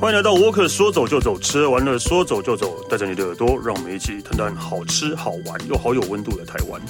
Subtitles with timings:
[0.00, 6.80] 欢迎来到沃克，说走就走，吃完了说走就走，带着你的耳朵，让我们一起谈谈好吃好玩又好有温度的台湾。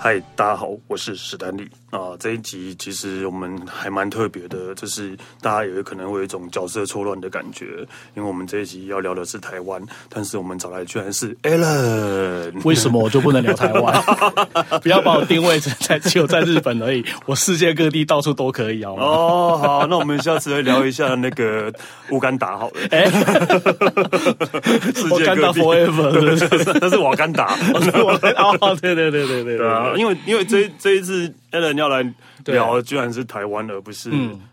[0.00, 2.16] 嗨，大家好，我是史丹利啊。
[2.18, 7.64] 这一集其实我们还蛮特别的，就是大家有可能会有一种角色错乱的感觉，
[8.14, 12.60] 因为我们这一集要聊的是台湾，但是我们找来居然是 Alan。
[12.64, 14.02] 为什么我就不能聊台湾？
[14.82, 18.96] 不要把我定位在只有在日本而已，我世界各地到处都可以哦。
[18.98, 21.72] 哦，好，那我们下次来聊一下那个
[22.10, 22.74] 乌干达好了。
[22.90, 23.06] 哎，
[25.10, 26.10] 乌干达 forever，
[26.80, 27.54] 那是瓦干达。
[28.36, 29.92] 哦，对对对对对对啊。
[29.96, 32.02] 因为因为这这一次 Alan 要来
[32.44, 34.10] 聊，居然是台湾，而不是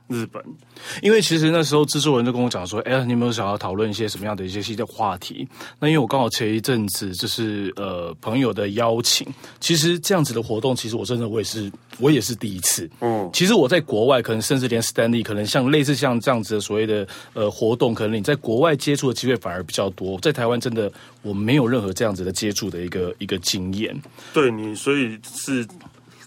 [0.08, 0.42] 日本。
[1.02, 5.48] 因为其实那时候制作人就跟我讲说：“哎，你有没有想要讨论一些什么样的一些新的话题？”
[5.80, 9.28] 那因为我刚好前一阵子就是呃朋友的邀请，
[9.60, 12.90] 其实这样子的活动，其实我真的我也是我也是第一次。
[13.02, 20.18] 嗯，其实我在国外，可能甚至连 Stanley，可能像类似像这样子的所谓的呃活动，可能你在国外接触的机会反而比较多。
[20.20, 20.92] 在台湾，真的
[21.24, 23.94] 我没有任何这样子的接触的一个一个经验。
[24.34, 25.68] 对你，所以是。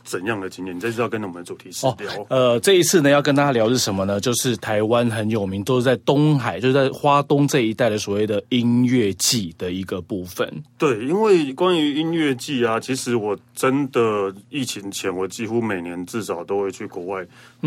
[0.09, 0.75] 怎样的经验？
[0.75, 2.27] 你这次要跟我们的主题是聊、哦？
[2.31, 4.19] 呃，这一次呢，要跟大家聊的是什么呢？
[4.19, 10.51] 就是台湾很有名，都是在东海，就是在花东这一带的所谓的音乐季的一个部分。
[10.79, 17.27] 对，因为关于音乐季啊，其实我真的疫情前，我几乎每年至少都会去国外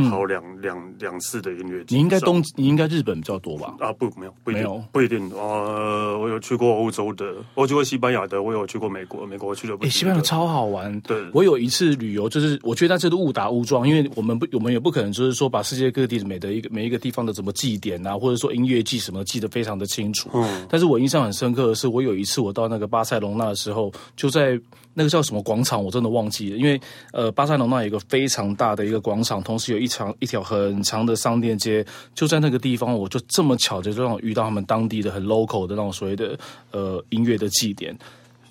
[0.09, 1.94] 跑两两两次的音乐季。
[1.95, 3.75] 你应该东，你应该日本比较多吧？
[3.80, 5.30] 啊，不，没有，不一定，没有不一定。
[5.31, 9.78] 呃，我有去过欧洲的，我去过西班牙的，我有去过美国，美国我去了。
[9.81, 11.00] 哎，西班牙超好玩。
[11.02, 12.31] 对，我有一次旅游。
[12.32, 20.30] 就是我觉得那这都误打误撞，因为我们不，我们也不可能就是说把世界各地的每的一个每一个地方的怎么祭典啊，或者说音乐季什么记得非常的清楚。
[20.34, 24.59] 嗯，但是我印象很深刻的是，我有一次我到那个巴塞隆纳的时候，就在
[24.94, 26.80] 那个叫什么广场，我真的忘记了，因为
[27.12, 36.38] 呃，巴塞隆纳有一个非常大的一个广场，同时有一长一条很长的商店街，就在那个地方，我就这么巧的就让我遇到他们当地的很 local 的那种所谓的
[36.72, 37.98] 呃音乐的祭典。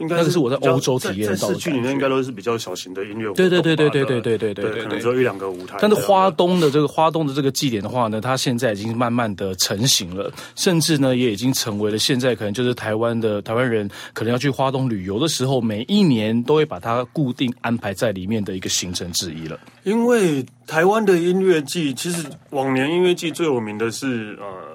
[0.00, 1.54] 应该是，那个是我在欧洲体验到的。
[1.54, 3.34] 市区里面应该都是比较小型的音乐会。
[3.34, 5.76] 对对对对对对对对对，可能只有一两个舞台。
[5.80, 19.60] 但是花东的这个花东的这个祭典的话呢，它现在已经慢慢的成型了，甚至呢也已经成为了现在可能就是台湾的台湾人可能要去花东旅游的时候，每一年都会把它固定安排在里面的一个行程之一了。
[19.84, 24.69] 因为台湾的音乐季，其实往年音乐季最有名的是呃。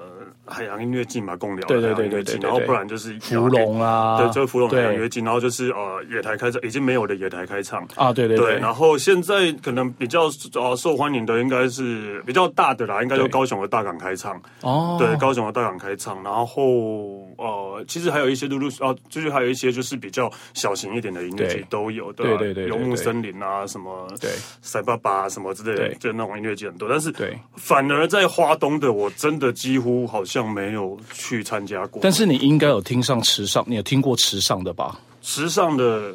[0.46, 16.62] 海洋音乐季嘛，共聊对对对对对，然后不然就是芙蓉啊，对，就是芙蓉海洋音乐季，然后就是呃野台开唱，已经没有的野台开唱啊，对对对，然后现在可能比较呃受欢迎的应该是比较大的啦，应该就高雄的大港开唱哦，对，高雄的大港开唱，然后
[17.38, 24.30] 呃其实还有一些陆陆续啊，就是还有一些就是比较小型一点的音乐季都有的，对对对，游牧森林啊什么，对，
[24.62, 30.35] 塞巴巴什么之类的，就那种音乐季很多，但是对，反而在花东的我真的几乎好像。
[30.36, 34.98] 像没有去参加过，但是你应该有听上池上，你有听过池上的吧？
[35.22, 36.14] 池上的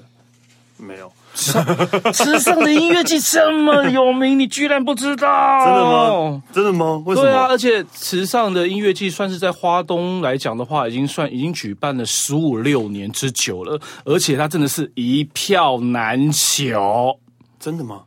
[0.77, 5.65] 没有，池上的音乐季这么有名，你居然不知道？
[5.65, 6.43] 真的吗？
[6.53, 7.03] 真的吗？
[7.03, 7.27] 为什么？
[7.27, 17.17] 对啊，而且池上的音乐季算是在花东来讲的话，已经算已经举办了十五六年之久了，而且它真的是一票难求，
[17.59, 18.03] 真的吗？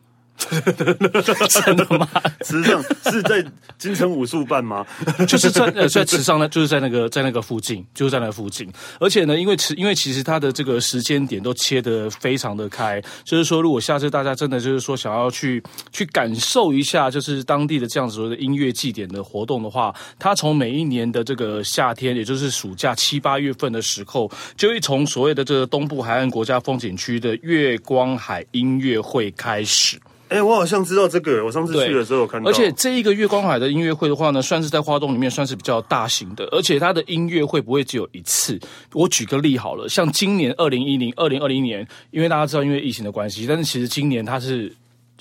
[1.49, 2.09] 真的吗？
[2.45, 3.45] 池上是在
[3.79, 4.85] 金城武术办吗？
[5.27, 8.71] 就是在呃，在池上呢，就是在那个在那个附近，就是在那附近。
[9.01, 15.63] 而且呢，因为池，因为其实它的这个时间点都切得非常的开，就是说，如果下次大家真的就是说想要去
[15.93, 29.99] 去感受一下，就是当地的这样子的音乐祭典的活动的话，它从每一年的这个夏天，也就是暑假七八月份的时候，就会从所谓的这个东部海岸国家风景区的月光海音乐会开始。
[30.35, 31.45] 哎、欸，我好像知道这个。
[31.45, 32.51] 我上次去的时候有看到。
[32.51, 36.45] 而且这一个月光海的音乐会的话呢，算是在花东里面算是比较大型的。
[36.47, 38.59] 而且它的音乐会不会只有一次？
[38.95, 44.75] 我举个例好了，像今年二零一零、二零二零年，因为大家知道因为疫情的关系，但是其实今年它是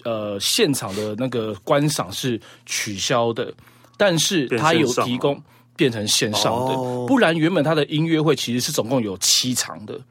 [0.03, 3.53] 呃现场的那个观赏是取消的，
[3.97, 5.39] 但是它有提供
[5.75, 6.73] 变成线上的，
[7.05, 10.01] 不然原本它的音乐会其实是总共有七场的。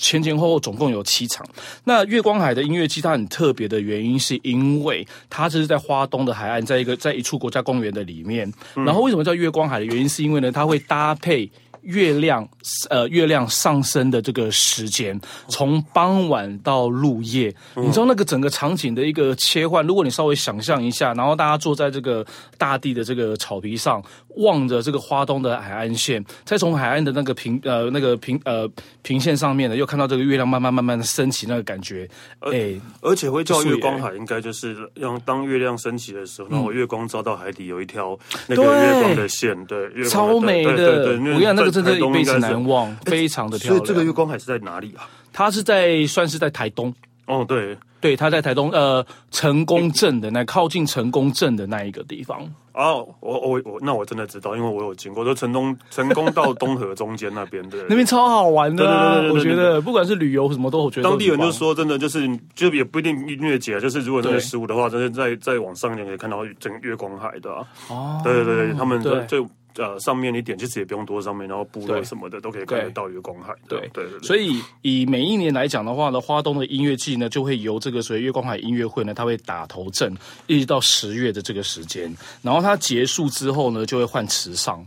[0.00, 1.46] 前前后后总共有七场。
[1.84, 8.50] 那月光海的音乐季它很特别的原因，是因为它这是在花东的海岸，在一个在一处国家公园的里面。
[8.74, 11.50] 然后为什么叫月光海的原因，是因为呢，它会搭配
[11.82, 12.46] 月亮
[12.90, 15.18] 呃月亮上升的这个时间，
[15.48, 19.86] 从傍晚到入夜，你知道那个整个场景的一个切换。
[19.86, 22.24] 如果你稍微想象一下，然后大家坐在这个
[22.58, 24.02] 大地的这个草皮上，
[24.36, 28.68] 望着这个花东的海岸线，再从海岸的那个平呃那个平呃
[29.02, 32.08] 平线上面呢，又看到这个月亮慢慢慢慢的升起，那个感觉，
[32.40, 43.76] 哎，而且会叫月光海，应该就是让当月亮升起的时候，然后月光照到海底，有一条那个月光的线，对，超美的，我跟你讲，那个真的一辈子难忘，非常的漂亮。
[43.76, 45.08] 所以这个月光海是在哪里啊？
[45.32, 46.94] 它是在算是在台东。
[47.26, 47.76] 哦，对。
[48.00, 52.50] 对，它在台东呃成功镇的那靠近成功镇的那一个地方
[52.80, 67.50] 哦，我我我那我真的知道，因为我有经过，就成功成功到东河中间那边的， 那边超好玩的，啊，我觉得不管是旅游什么都，我觉得当地人就说真的就是就也不一定音乐节，就是如果那个失误的话，真的再再往上一点可以看到整个月光海的
[67.88, 69.46] 哦，对对对，他们就就。
[69.80, 73.54] 呃，上面你点其实也不用多，上面然后部落什么的都可以看得到月光海。
[73.66, 73.88] 对。
[73.94, 80.14] 对对，所以以每一年来讲的话呢，花东的音乐季呢，就会由这个所谓月光海音乐会呢，它会打头阵，
[80.46, 84.86] 一直到十月的这个时间，然后它结束之后呢，就会换池上。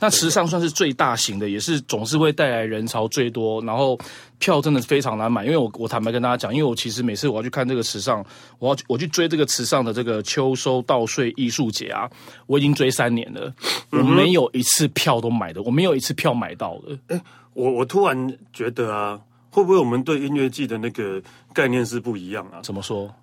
[0.00, 3.98] 那池上算是最大型的，也是总是会带来人潮最多，然后
[4.38, 5.44] 票真的非常难买。
[5.44, 8.24] 因为我我坦白跟大家讲，因为我其实每次我要去看这个池上，
[8.58, 12.10] 我要我去追这个池上的这个秋收稻穗艺术节啊，
[12.46, 13.52] 我已经追三年了，
[13.90, 16.98] 我没有一次票都买的，我没有一次票买到的。
[17.14, 17.22] 哎，
[17.52, 19.20] 我我突然觉得啊，
[19.50, 21.22] 会不会我们对音乐季的那个
[21.52, 22.60] 概念是不一样啊？
[22.62, 23.14] 怎么说？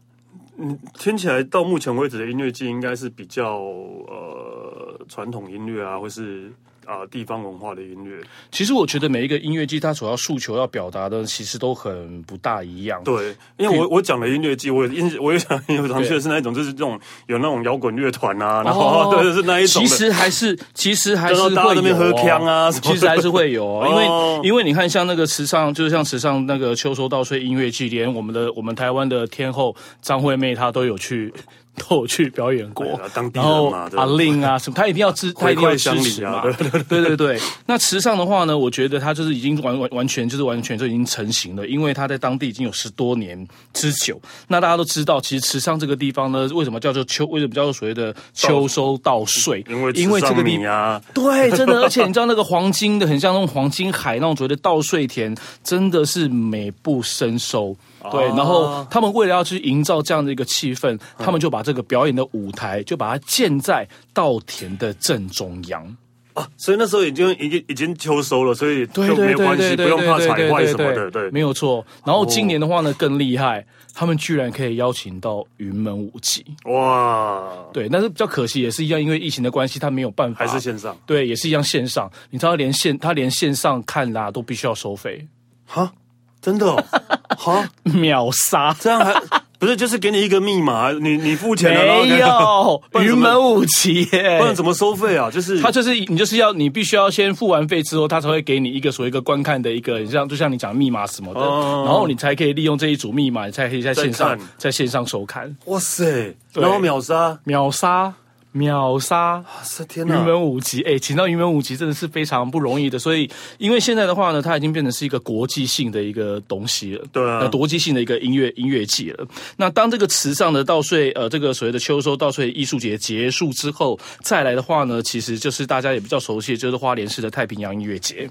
[0.58, 6.52] 嗯，听起来到目前为止的音乐季应该是比较呃传统音乐啊，或是。
[6.88, 13.04] 啊，地方文化的音乐，其实我觉得每一个音乐季，它所要诉求要表达的，其实都很不大一样。
[13.04, 19.82] 对，因为我我讲的音乐季，我印 我也想有常去的是那一种，就是这种有那种摇滚乐团啊，然后 对，是那一种。
[19.82, 24.08] 其实还是其实还是会有那边喝腔啊，其实还是会有， 因为
[24.44, 31.34] 因为你看，像那个池上，就是像池上那个秋收稻穗音乐季，连我们的我们台湾的天后张惠妹，她都有去。
[31.78, 33.00] 都有去表演过，
[33.34, 36.42] 然后阿令啊什么，他一定要支， 他一定要支持嘛。
[36.42, 37.40] 对 对对对对。
[37.66, 44.20] 那池上的话呢，我觉得他就是已经完完完全就是完全就已经成型了，因为他在当地已经有十多年之久。
[44.48, 47.26] 那大家都知道，其实池上这个地方呢，为什么叫做秋？
[47.28, 49.64] 为什么叫做所谓的秋收稻穗？
[49.70, 57.76] 因为因为这个地啊， 对，真的，而且你知道那个黄金的，很像那种黄金海那种所谓的稻穗田，真的是美不胜收。
[58.12, 65.98] 对，然后他们为了要去营造这样的一个气氛，他们就把这个表演的舞台就把它建在稻田的正中央。
[66.34, 71.84] 啊，所以那时候已经已经已经秋收了，所以就没有关系，不用怕踩坏什么的，对，没有错。
[72.06, 73.66] 然后今年的话呢更厉害，
[73.96, 76.46] 他们居然可以邀请到云门舞集。
[76.66, 82.08] 哇，对，但是比较可惜也是一样，因为疫情的关系，他没有办法，还是线上，对，也是一样线上。
[82.30, 85.28] 你知道连线他连线上看啦都必须要收费。
[85.66, 85.92] 哈。
[86.40, 86.82] 真的哦，
[87.40, 89.14] 好秒杀，这样还
[89.60, 92.82] 不是就是给你一个密码，你你付钱了没有？
[93.02, 95.30] 云门舞集耶，不然怎么收费啊？
[95.30, 105.56] 就是他就是你就是要你必须要先付完费之后，他才会给你一个所谓一个观看的一个像就像你讲密码什么的，哦、然后你才可以利用这一组密码，你才可以在线上，在线上收看。
[105.66, 108.14] 哇塞，然后秒杀秒杀。
[108.58, 109.44] 秒杀！
[109.88, 110.18] 天哪！
[110.18, 112.98] 云门舞集，哎，请到云门舞集真的是非常不容易的。
[112.98, 119.28] 所以，因为现在的话呢，它已经变成是一个国际性的一个东西了，对啊，国际性的一个音乐音乐季了。
[119.58, 128.30] 那当这个池上的稻穗，呃，这个所谓的秋收稻穗艺术节结束之后，再来的话呢，其实就是大家也比较熟悉，就是花莲市的太平洋音乐节。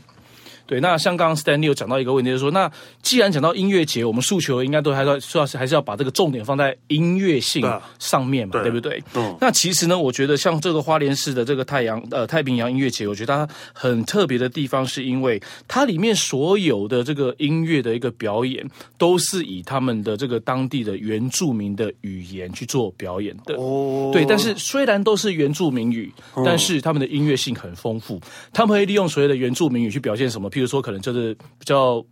[0.67, 2.71] 对，那像刚刚 Stanley 有讲到一个问题，就是说，那
[3.01, 7.65] 既然讲到音乐节，我们诉求应该都还是要还是要把这个重点放在音乐性
[8.01, 9.01] 上面嘛，对，对不对？
[9.15, 9.37] 嗯。
[9.41, 18.69] 那其实呢，我觉得像这个花莲市的这个太阳呃太平洋音乐节，我觉得它很特别的地方，是因为它里面所有的这个音乐的一个表演，
[18.99, 23.55] 都是以他们的这个当地的原住民的语言去做表演的。
[23.55, 24.11] 哦。
[24.13, 26.13] 对，但是虽然都是原住民语，
[26.45, 28.21] 但是他们的音乐性很丰富，
[28.53, 30.51] 他们会利用所谓的原住民语去表现什么？
[30.57, 32.03] 譬如说，可能就是比较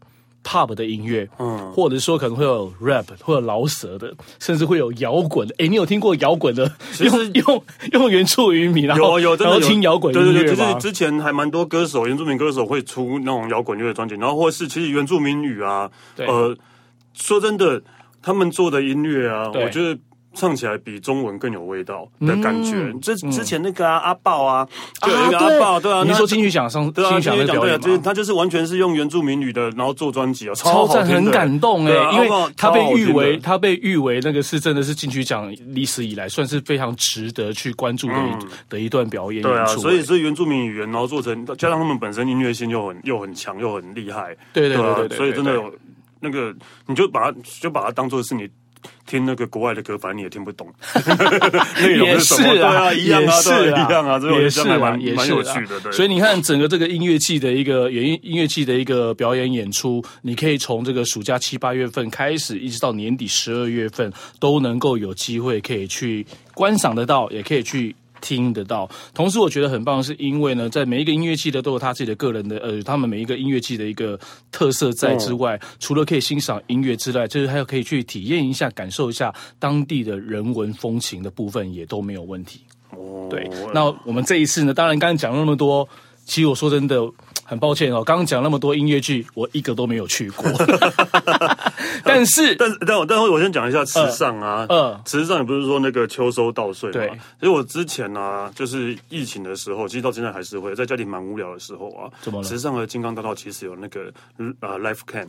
[0.45, 5.55] pop 的音乐，嗯，或者说可能会有 rap 或者饶舌的，甚至会有摇滚的。
[5.57, 6.71] 哎，你有听过摇滚的？
[6.93, 10.13] 就是用用原住民语，然后有有然后听摇滚？
[10.13, 16.55] 对对对，就是之前还蛮多歌手，原住民歌手会出那种摇滚乐的专辑，然后或是其实原住民语啊，对呃，
[17.15, 17.83] 说真的，
[18.21, 19.99] 他们做的音乐啊，我觉得。
[20.35, 22.93] 唱起来比中文更有味道的感觉。
[23.01, 24.67] 之之前那个啊阿豹啊，
[25.03, 39.43] 就有一个阿爆，对啊，你说金曲奖上对啊，金曲奖对啊，就是他就是完全是用原住民语的，然后做专辑啊，超赞，很感动哎，因为他被誉为他被誉为那个是真的是金曲奖历史以来算是非常值得去关注的一的一段表演。
[39.43, 45.73] 对啊，所以是原住民语言，然后做成加上他们本身音乐性又很又很强又很厉害，对对对对，所以真的有
[46.21, 46.55] 那个
[46.87, 48.49] 你就把它就把它当做是你。
[49.07, 50.67] 听那个国外的歌，反正你也听不懂，
[51.81, 52.55] 内容是什么？
[52.55, 55.79] 对啊，一样啊，对，一样啊，这也是蛮也蛮有趣的。
[55.81, 67.95] 对，所以你看，整个这个音乐季的一个演音音乐季的一个表演演出，你可以从这个暑假七八月份开始，一直到年底十二月份，都能够有机会可以去观赏得到，也可以去。
[68.25, 74.19] 听得到，同时我觉得很棒，是因为呢，在每一个音乐季的都有他自己的个人的呃，他们每一个音乐季的一个
[74.51, 82.63] 特色在之外，嗯、除了可以欣赏音乐之外，就是还有可以去体验一下、感受一下当地的人文风情的部分，也都没有问题。
[82.91, 85.87] 哦，对，那我们这一次呢，当然刚刚讲了那么多，
[86.25, 86.99] 其实我说真的。
[87.47, 90.47] 很抱歉哦，刚刚讲那么多音乐剧，我一个都没有去过。
[92.05, 96.93] 但是，但是，但我，但是我先讲一下池上啊，嗯，池上也不是说那个秋收稻穗吗？
[96.93, 97.09] 对，
[97.41, 102.49] 其实我之前呢、啊，就是疫情的时候，其实到现在还是会在家里蛮无聊的时候啊，怎么了？
[102.49, 104.13] 池上和金刚大道其实有那个
[104.61, 105.29] 呃 life cam，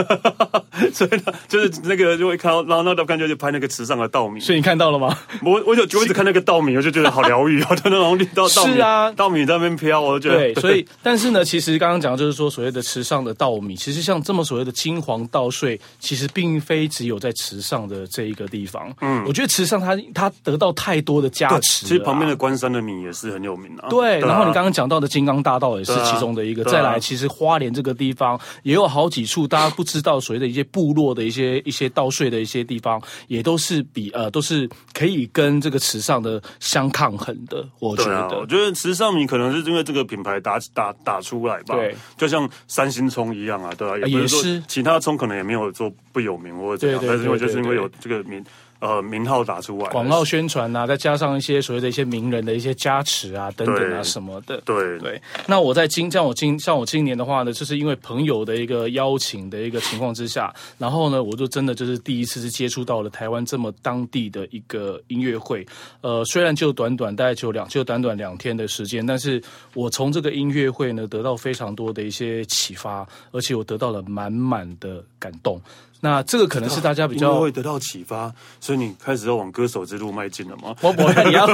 [0.92, 5.16] 所以呢，就是那个就会看到，然后那道看就去拍那个池上的稻米，所以你看到了吗？
[5.42, 10.86] 我我就就一直看那个稻米，我就觉得好疗愈啊，就那种稻稻米啊，稻米在那边飘，我就觉得对，所以。
[11.02, 18.92] 但是呢，其实刚刚讲的就是说，所谓的池上的稻米，其实像这么所谓的金黄稻穗，其实并非只有在池上的这一个地方。
[19.00, 21.86] 嗯，我觉得池上它它得到太多的加持。
[21.86, 23.84] 其实旁边的关山的米也是很有名的。
[23.88, 26.64] 对，然后你刚刚讲到的金刚大道也是其中的一个。
[26.64, 37.66] 再来，其实花莲这个地方也有好几处大家不知道所谓的一些部落的一些一些稻穗的一些地方，也都是比呃都是可以跟这个池上的相抗衡的。
[37.80, 41.74] 我觉得，我觉得池上米可能是因为这个品牌打打打出来吧。
[41.74, 44.06] 对，就像三星葱一样啊，对吧？
[44.06, 48.44] 也不是其他葱可能也没有做不有名或者怎样，但是因为就是因为有这个名。
[48.80, 54.60] 呃，名号打出来，广告宣传啊，再加上一些所谓的一些名人的一些加持啊，等等啊什么的。
[54.64, 55.20] 对对。
[55.46, 65.66] 那我在今像我今像我今年的话呢，就是因为朋友的一个邀请的一个情况之下，然后呢，我就真的就是第一次是接触到了台湾这么当地的一个音乐会。
[66.00, 69.42] 呃，虽然就短短大概就两就短短两天的时间，但是
[69.74, 75.60] 我从这个音乐会呢得到非常多的一些启发，而且我得到了满满的感动。
[76.00, 80.74] 那这个可能是大家比较会得到启发，所以你开始要往歌手之路迈进了吗？
[80.80, 81.46] 我我看你要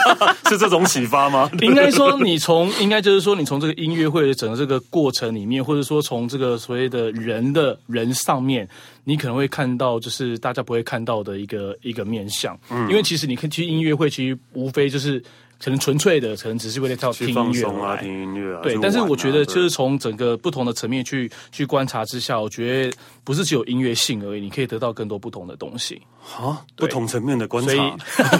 [0.48, 1.50] 是这种启发吗？
[1.60, 8.68] 应该说，你从应该就是说，你从这个音乐会的整个这个过程里面，或者说从这个所谓的人的人上面，
[9.04, 12.58] 你可能会看到就是大家不会看到的一个一个面相。
[12.70, 15.22] 嗯，因为其实你看去音乐会，其实无非就是。
[15.62, 18.60] 可能纯粹的，可能只是为了跳听音乐啊，听音乐啊。
[18.62, 26.02] 对，但是我觉得，就是从整个不同的层面去去观察之下，我觉得不是只有音乐性而已，你可以得到更多不同的东西。
[26.38, 27.96] 啊，不同层面的观察。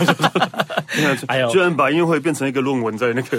[1.27, 3.39] 哎呦，居然把音乐会变成一个论文，在那个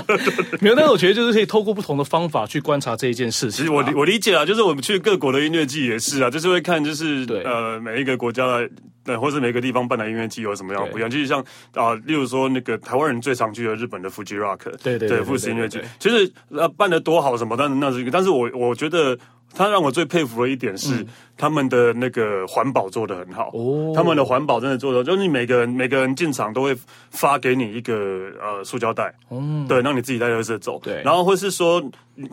[0.60, 3.58] 没有，但是我觉得就是可以透过不同的方法去观察这一件事情。
[3.58, 8.68] 其实我我理解啊，就是我们去各国的音乐季也是啊，就是会看，就是呃每一个国家的。
[9.08, 11.08] 对，或是每个地方办的音乐季有什么样不一样？
[11.08, 19.18] 就是像啊，例如说那个台湾人最常去的日本的 Fuji Rock，对对对，富士音乐季，其实呃办得多好什么，但是那是一个，但是我我觉得
[19.54, 21.06] 他让我最佩服的一点是
[21.38, 26.76] 他们的那个环保做的很好，哦，他们的环保真的做的，就是你每个人每个人进场都会
[27.10, 31.82] 发给你一个呃塑胶袋，嗯，对，让你自己带垃圾走，对，然后或是说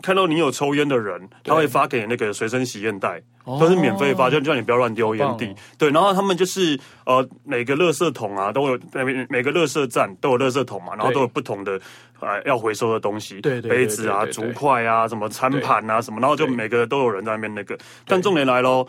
[0.02, 3.22] 看到你有抽烟的人，他会发给你那个随身洗烟袋。
[3.46, 5.54] 都是免费发，就叫你不要乱丢烟蒂。
[5.78, 11.80] 对，然后他们就是呃，每个垃圾桶啊都有，每每个垃圾站都有垃圾桶嘛，然后都有不同的
[12.18, 17.78] 呃要回收的东西，对对，杯子啊、竹筷啊、什么餐盘啊什么，然后就每个都有人在那边那个。
[18.04, 18.84] 但重点来喽。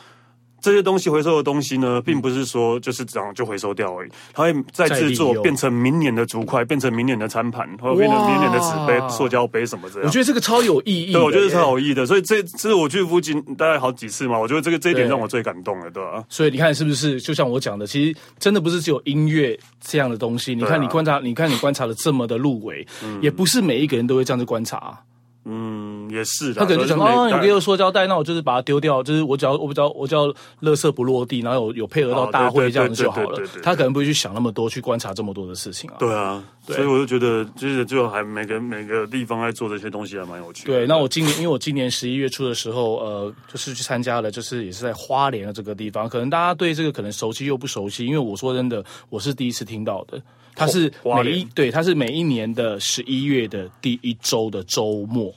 [0.67, 10.05] 这些东西回收的东西呢，并不是说就是这样就回收掉而已，它会再制作变成明年的竹筷，变成明年的餐盘，或者变成明年的纸杯、塑胶杯什么这样。
[10.05, 12.05] 我觉得这个超有意义，对，我觉得超有意义的。
[12.05, 16.21] 所以这这是我去附近大概好几次嘛，我觉得这个这一点让我最感动了，对吧？
[16.27, 17.21] 所以你看是不是？
[17.21, 20.53] 就像我讲的，其实真的不是只有音乐这样的东西。
[20.53, 22.85] 你看你观察，你看你观察的这么的入围，
[23.21, 24.99] 也不是每一个人都会这样子观察。
[25.45, 25.76] 嗯。
[26.07, 30.27] 嗯，也是，他可能就想哦，你给我塑胶袋，那我就是把它丢掉，就是我只要我只要我只要
[30.61, 33.41] 垃圾不落地，然后有有配合到大会这样子就好了。
[33.61, 35.95] 他可能不会去想那么多，去观察这么多的事情啊。
[35.99, 40.73] 对啊，所以我就觉得，就是就还每个每个地方在做这些东西还蛮有趣的。
[40.73, 50.21] 对，那我今年因为我今年十一月初的时候，呃，就是去参加了，就是也是在花莲的这个地方，可能大家对这个可能熟悉又不熟悉，因为我说真的，我是第一次听到的。
[50.59, 50.91] 它是
[51.23, 55.31] 每一对，它是每一年的十一月的第一周的周末，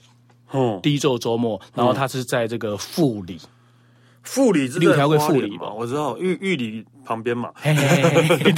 [0.53, 3.41] 嗯，第一周周末，然后他是在这个富里，
[4.23, 5.73] 富里六条会富里吧？
[5.73, 6.85] 我知道玉玉里。
[7.03, 7.51] 旁边嘛，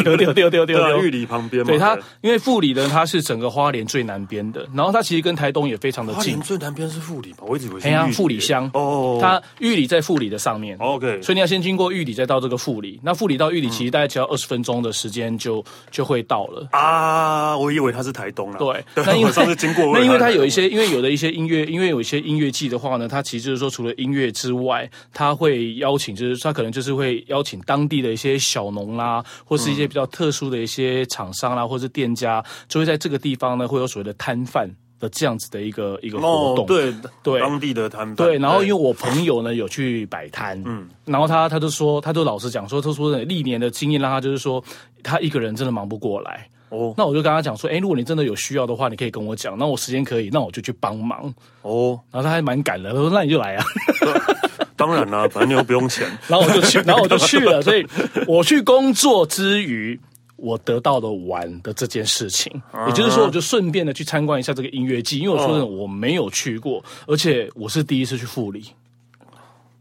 [0.04, 1.70] 丢丢丢丢丢，玉里旁边嘛。
[1.70, 6.38] 对它，因为富里呢，它是整个花莲最南边的，然后它其实跟台东也非常的近。
[6.40, 7.44] 最南边是富里吧？
[7.46, 7.88] 我一直以为是。
[7.88, 10.76] 哎呀，富里乡哦，它玉里在富里的上面。
[10.78, 13.00] OK，所以你要先经过玉里，再到这个富里。
[13.02, 17.56] 那富里到玉里其实大概只要二十分钟的时间就就会到了啊。
[17.56, 18.58] 我以为它是台东啊。
[18.58, 29.24] 对， 那因为上次经过， 那因为它有一些，因为有的一些音乐，因为有一些音乐季的话呢，它其实就是说，除了音乐之外，它会邀请，就是他可能就是会邀请当地的一些小农啦。
[29.44, 34.68] 或是一些比较特殊的一些厂商啦，或是店家，就会在这个地方呢，会有所谓的摊贩
[34.98, 36.66] 的这样子的一个一个活动。
[36.66, 38.14] 对对，当地的摊贩。
[38.14, 44.62] 对，然后因为我朋友呢有去摆摊，嗯，然后他他就说，他就老实讲说，他说历年的经验让他就是说，
[45.02, 46.48] 他一个人真的忙不过来。
[46.70, 51.32] 哦，那我就跟他讲说，哎，如果你真的有需要的话，你可以跟我讲，那我时间可以，那我就去帮忙。
[51.60, 53.64] 哦，然后他还蛮赶的，他说那你就来啊。
[54.76, 56.06] 当然啦， 反正你又不用钱。
[56.28, 57.60] 然后我就去， 然后我就去了。
[57.62, 57.86] 所以
[58.26, 59.98] 我去工作之余，
[60.36, 62.52] 我得到了玩的这件事情，
[62.86, 65.18] 也就是说，我就顺便的去参观一下这个音乐季。
[65.18, 68.64] 因为我说真的，我没有去过，而且我是第一次去富里。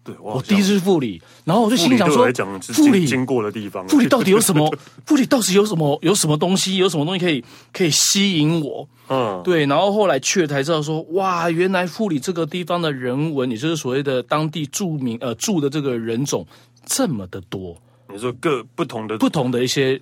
[0.04, 2.28] 对，我第一次去富里，然后我就心想说，
[2.74, 4.76] 富里经过的地方，富里到底有什么？
[5.06, 6.00] 富里到底有什么？
[6.02, 6.78] 有什么东西？
[6.78, 8.90] 有什么东西可以可以吸引我？
[9.10, 9.66] 嗯，对。
[9.68, 16.48] 然后后来去了才知道说，哇，原来富里这个地方的人文，也就是所谓的当地著名呃住的这个人种
[16.86, 17.80] 这么的多。
[18.12, 20.02] 你说各不同的不同的一些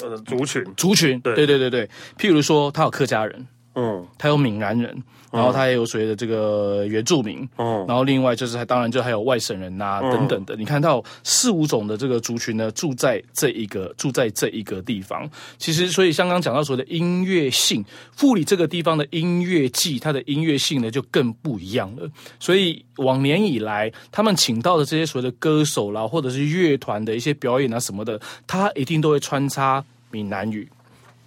[0.00, 1.90] 呃族群族群，对对对对对。
[2.16, 3.46] 譬如说，他有客家人，
[3.78, 5.02] 嗯，他有闽南人。
[5.30, 17.84] 然后他也有所谓的这个原住民，嗯，然后另外就是还当然就还有外省人呐、啊嗯、等等的，你看到四五种的这个族群呢住在这一个住在这一个地方，其实所以香港讲到所谓的音乐性，
[18.16, 22.10] 富里这个地方的音乐季，它的音乐性呢就更不一样了。
[22.40, 30.66] 所以往年以来，他们请到的这些所谓的歌手啦，或者是乐团的一些表演啊什么的，他一定都会穿插闽南语、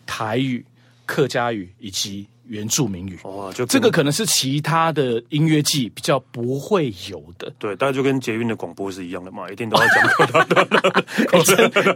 [0.07, 0.65] 台语、
[1.05, 2.25] 客家语以及。
[2.51, 7.49] 原住民语哦，就这个可能是其他的音乐季比较不会有的。
[7.57, 10.67] 对，大概就跟捷运的广播是一样的嘛，一定都要讲的。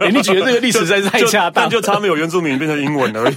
[0.00, 3.34] 哎，你觉得这个历史实在是太恰当，就差没有原住民变成英文而已。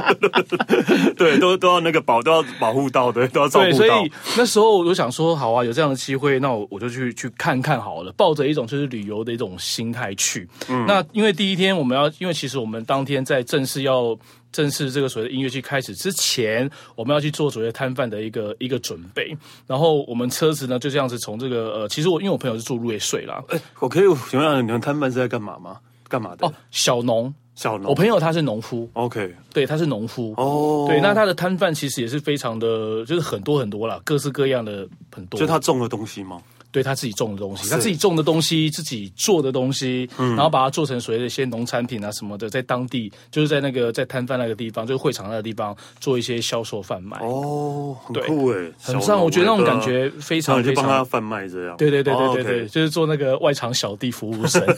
[1.16, 3.72] 对，都都要那个保，都要保护到的，都要照顾到。
[3.72, 10.46] 所以那时候我就想说，好啊，有这样的机会，那我我就去去看看好了，抱着一种就是旅游的一种心态去。
[10.68, 14.14] 嗯，那因为第一天我们要，因为其实我们当天在正式要。
[14.52, 19.36] 正式这个所谓的音乐剧开始之前，我们要去做所谓摊贩的一个一个准备。
[19.66, 25.78] 然后我们车子呢就这样子从这个呃，其实我因为我朋友是住瑞穗啦，哎，我可以请问你们摊贩是在干嘛吗？
[26.08, 26.44] 干嘛的？
[26.44, 27.88] 哦，小农，小农。
[27.88, 30.34] 我朋友他是农夫，OK，对，他是农夫。
[30.36, 35.38] 哦，对，那他的摊贩其实也是非常的，就是很多很多啦，各式各样的很多。
[35.38, 36.42] 就他种的东西吗？
[36.72, 47.18] 对他自己种的东西，他自己种的东西，自己做的东西，嗯，然后把它做成所谓的一些农产品啊什么的，在当地就是在那个在摊贩那个地方，就是会场那个地方做一些销售贩卖。
[47.18, 50.84] 哦，很酷哎，很像，我觉得那种感觉非常非常。
[50.84, 51.76] 帮他贩卖这样。
[51.76, 54.62] 对对对对对对，就是做那个外场小弟服务生。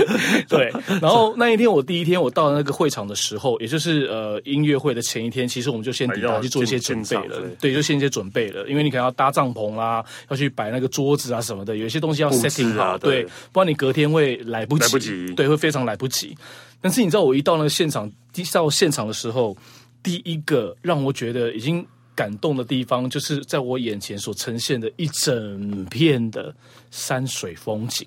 [0.48, 7.40] 对，然后那一天我第一天我到那个会场的时候，也就是呃音乐会的前一天，其实我们就先抵达去做一些准备了。
[7.60, 10.04] 对，就先一些准备了，因为你可能要搭帐篷啦。
[10.28, 16.36] 要去摆那个桌子啊什么的，有一些东西要 setting 好，对，不然你隔天会来不及，来不及，对，会非常来不及。
[16.80, 19.56] 但是你知道，我一到那个现场，一到现场的时候，
[20.02, 26.54] 第一个让我觉得已经感动的地方，就是在我眼前所呈现的一整片的
[26.90, 28.06] 山水风景。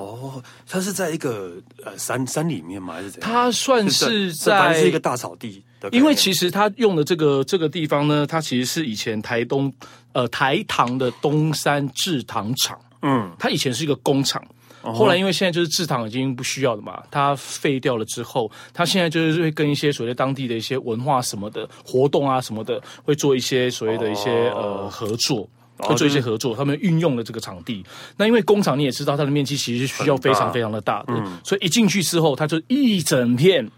[0.00, 1.52] 哦，它是在一个
[1.84, 2.94] 呃山山里面吗？
[2.94, 3.30] 还是怎样？
[3.30, 5.62] 它算是在是一个大草地。
[5.92, 9.72] 因为其实他用的这个这个地方呢，它其实是以前台东
[10.12, 14.44] 呃台糖的东山制糖厂，嗯，它以前是一个工厂，
[14.82, 27.84] 后来因为现在就是制糖已经不需要了嘛，它废掉了之后，它现在就是会跟一些所谓当地的一些文化什么的活动啊什么的，会做一些所谓的一些呃合作，会做一些合作，他们运用了这个场地。
[28.16, 33.70] 那因为工厂你也知道，它的面积其实是需要非常非常的大的，所以一进去之后，它就一整片。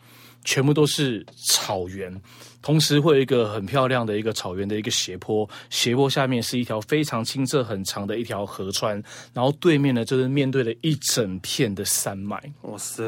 [0.44, 2.22] 全部都是草原，
[2.62, 9.02] 同时会有一个很漂亮的一个草原的一个斜坡，斜坡下面是一条非常清澈很长的一条河川，
[9.34, 12.40] 然后对面呢就是面对了一整片的山脉。
[12.62, 13.02] 哇塞！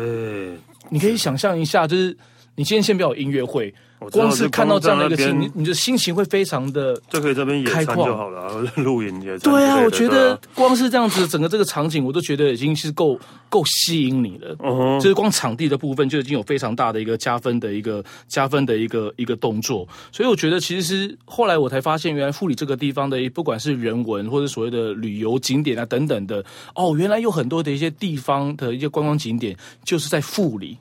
[0.91, 2.15] 你可以想象一下，就是
[2.57, 3.73] 你今天先不要有音乐会。
[4.09, 9.81] 光是看到这样的一个情，你你的心情会非常的就可以这边野餐就好了，露营也对啊。
[9.85, 14.57] 我觉得光是这样子，整个这个场景，我都觉得已经是够够吸引你了。
[15.01, 19.87] 就是光场地的部分就已经有非常大的一个加分的一个加分的一个一个动作。
[20.11, 30.79] 所以我觉得，其实是后来我才发现，原来富里这个地方的不管是人文或者所谓的旅游景点啊等等的，哦，原来有很多的一些地方的一些观光景点就是在富里。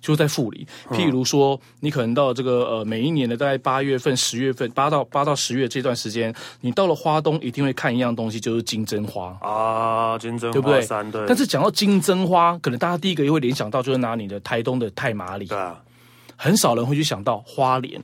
[0.00, 9.36] 就在富里，譬如说，你可能到这个呃，每一年的大概八月份、十月份，八到八到十月这段时间，你到了花东，一定会看一样东西，就是金针花。
[9.40, 10.86] 啊，金针花对不对？
[11.12, 11.26] 对。
[11.26, 15.80] 但是讲到金针花，可能大家第一个又会联想到就是拿你的台东的太麻里，对啊，
[16.36, 18.02] 很少人会去想到花莲，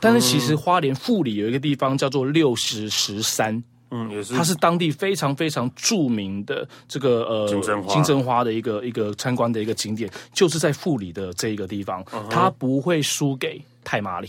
[0.00, 3.62] 但是其实花莲富里有一个地方叫做六十石山。
[3.90, 7.94] 嗯，也是，它是当地非常非常著名的这个呃金针花。
[7.94, 14.28] 金针花的一个一个参观的一个景点，就是在富里的这一个地方，嗯、它不会输给太马里。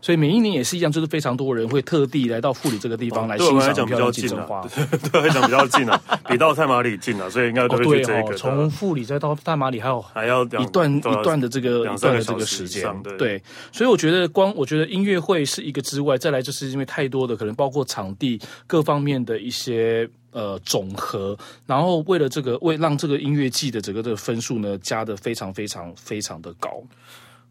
[0.00, 4.66] 所以每一年也是一样，就是非常多人会特地来到富里这个地方来欣赏漂亮金针花。
[5.12, 8.34] 对，来讲比较近啊， 比到太马里近啊，所以应该都会去这个。
[8.34, 12.90] 从富里再到太马里还有还要一段一段的这个一段的这个时间。
[13.18, 21.36] 对，所以我觉得光我觉得音乐会是一个之外，再来就是因为太多的可能包括场地各方面的一些呃总和，
[21.66, 26.82] 然后为了这个为让这个音乐季的整个的分数呢加的非常非常非常的高。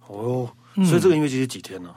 [0.07, 1.89] 哦，所以这个音乐季是几天呢？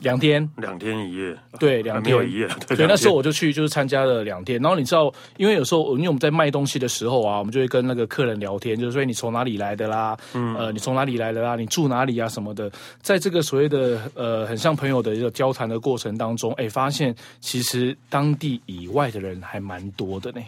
[0.00, 2.48] 两天，两天一夜，对，两天一夜。
[2.68, 4.60] 对，那时候我就去，就是参加了两天。
[4.60, 12.70] 然后你知道，因为有时候，因为我们在卖东西的时候啊，我们就会跟那个客人聊天，就是说你从哪里来的啦，嗯，呃，你从哪里来的啦，你住哪里啊什么的。
[13.02, 20.40] 在这个所谓的呃很像朋友的一个交谈的过程当中，哎，发现其实当地以外的人还蛮多的呢。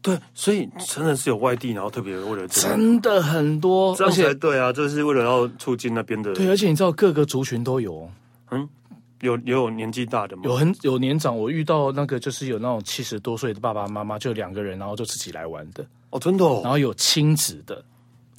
[0.00, 6.32] 对，所以真的是有外地，然后特别为了，真的很多，而且对啊，就是为了要促进那边的。
[6.34, 8.10] 对，而且你知道各个族群都有。
[8.52, 8.68] 嗯，
[9.22, 10.42] 有也有年纪大的吗？
[10.44, 15.84] 有很有年长，我遇到那个就是有那种七十多岁的爸爸妈妈，就两个人，然后就自己来玩的。
[16.10, 16.60] 哦，真的哦。
[16.62, 17.82] 然后有亲子的，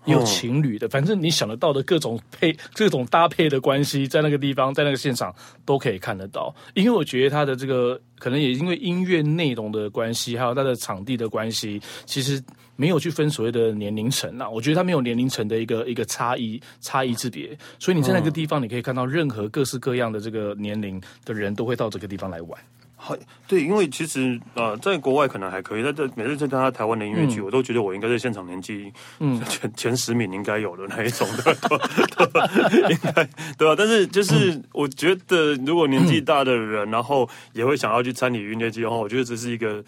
[0.06, 5.34] 有情侣的，反正你想得到的各种配、各种搭配的关系，在那个地方，在那个现场
[5.66, 6.54] 都可以看得到。
[6.76, 12.42] 因为我觉得他的这个可能也因为音乐内容的关系，还有他的场地的关系，其实。
[12.76, 22.60] 没有去分所谓的年龄层啊，我觉得它没有年龄层的一个一个差异差异之别，所以你在那个地方，你可以看到任何各式各样的这个年龄的人都会到这个地方来玩。
[22.96, 23.14] 好，
[23.50, 31.52] 对，因为其实呃，在国外可能还可以，在这每次参加台湾的音乐剧，嗯、我都觉得我应该在现场年纪嗯 前前十名应该有的那一种的，
[32.90, 33.12] 应该
[33.58, 33.76] 对吧？
[33.78, 39.84] 但是就是我觉得，如果年纪大的人，然后也会想要去参与音乐剧的话，我觉得这是一个。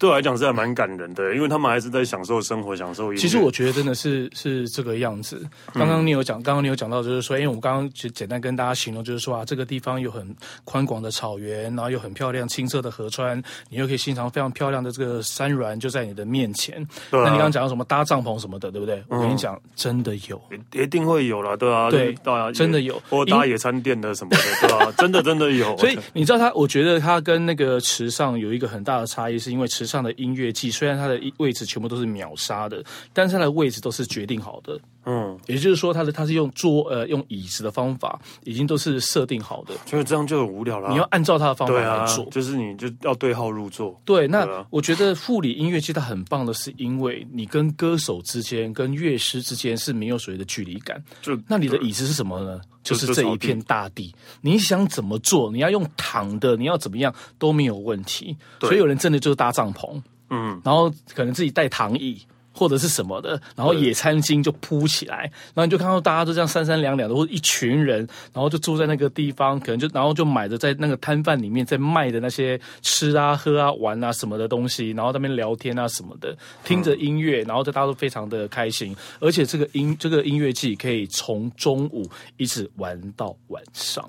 [0.00, 3.14] 对我来讲是还蛮感人的，因为他们还是在享受生活，享受。
[3.14, 5.46] 其实我觉得真的是是这个样子。
[5.74, 10.34] 刚刚你有讲，嗯、刚刚你有讲到，就是说，因为我们刚刚就简单跟大家形容，就是说啊，这个地方有很
[10.64, 13.36] 宽广的草原，然后有很漂亮清澈的河川，
[13.68, 16.82] 你又可以欣赏非常漂亮的这个山峦就在你的面前。
[17.10, 19.04] 对啊、那你刚刚讲到什么搭帐篷什么的，对不对？
[19.10, 20.40] 嗯、我跟你讲，真的有，
[20.72, 25.76] 一定会有了，对啊，对，对啊，真的有，或搭野餐垫的什么的，对啊，真的真的有。
[25.78, 30.70] 所以你知道他，我觉得他跟那个池上有一个很大的差异，是因为池上的音乐季。
[30.70, 34.78] 虽然它的位置全部都是秒杀的，但是它的位置都是决定好的。
[35.06, 39.74] 嗯，也就是说，它的它是用桌呃用椅子的方法，已经都是设定好的。
[39.86, 40.90] 所以这样就很无聊了。
[40.90, 43.98] 你要按照它的方法来做，就是你就要对号入座。
[44.04, 51.02] 对，那我觉得护理音乐季它很棒的是，因为你跟歌手之间、跟乐师之间是没有所谓的距离感。
[51.22, 52.60] 就那你的椅子是什么呢？
[52.90, 54.14] 就是这一片大地。
[54.40, 55.50] 你想怎么做？
[55.50, 58.36] 你要用躺的，你要怎么样都没有问题。
[58.60, 60.00] 所以有人真的就是搭帐篷。
[60.30, 62.20] 嗯，然后可能自己带躺椅
[62.60, 65.22] 或者是什么的，然后野餐巾就铺起来，
[65.54, 84.06] 然后你就看到大家都这样三三两两的，或者一群人，然后就住在那个地方，可能就然后就买着在那个摊贩里面在卖的那些吃啊、喝啊、玩啊什么的东西，然后在那边聊天啊什么的，听着音乐，然后大家都非常的开心，而且这个音这个音乐季可以从中午一直玩到晚上，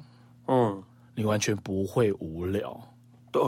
[0.49, 0.83] 嗯，
[1.15, 2.77] 你完全不会无聊，
[3.31, 3.41] 对。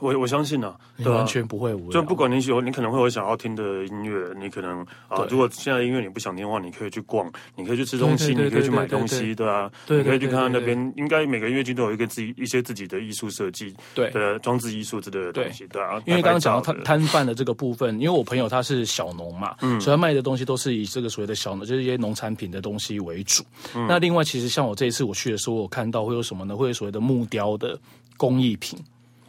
[0.00, 1.92] 我我相信啊，你完全不会无聊。
[1.92, 10.80] 就不管你喜欢，你可能会有想要听的音乐，你可能啊，如果现在音乐你不想听的话，你可以去逛，你可以去吃东西，你可以去买东西，对啊，你可以去看看那边。
[10.96, 16.02] 应该每个音乐剧都有一个自己一些自己的艺术设计，对的装置艺术之类的东西，对啊。
[16.06, 23.44] 因为刚刚讲到摊摊贩的这个部分，因为我朋友他是小农嘛，嗯，所以他卖的东西都是以这个所谓的小农，就是一些农产品的东西为主。
[23.88, 26.56] 那另外，其实像我这一次我去的时候，我看到会有什么呢？
[26.56, 27.78] 会有所谓的木雕的
[28.16, 28.78] 工艺品。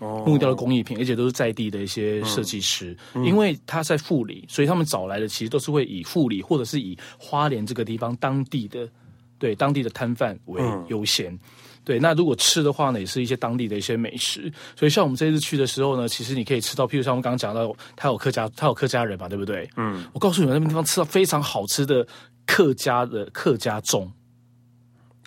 [0.01, 8.89] 木雕的工艺品，而且都是在地的一些设计师，嗯嗯、因为他在富里，所以他们找来的其实都是会以富里或者是以花莲这个地方当地的
[9.37, 11.31] 对当地的摊贩为优先。
[11.31, 11.39] 嗯、
[11.83, 14.51] 对，那如果吃的话呢，也是一些当地的一些美食。
[14.75, 19.69] 所以像我们这次去的时候呢，其实你可以吃到，譬如像我们刚刚讲到，他有客家，他有客家人嘛，对不对？
[19.77, 22.05] 嗯，我告诉你们，那边地方吃到非常好吃的
[22.45, 24.07] 客家的客家粽。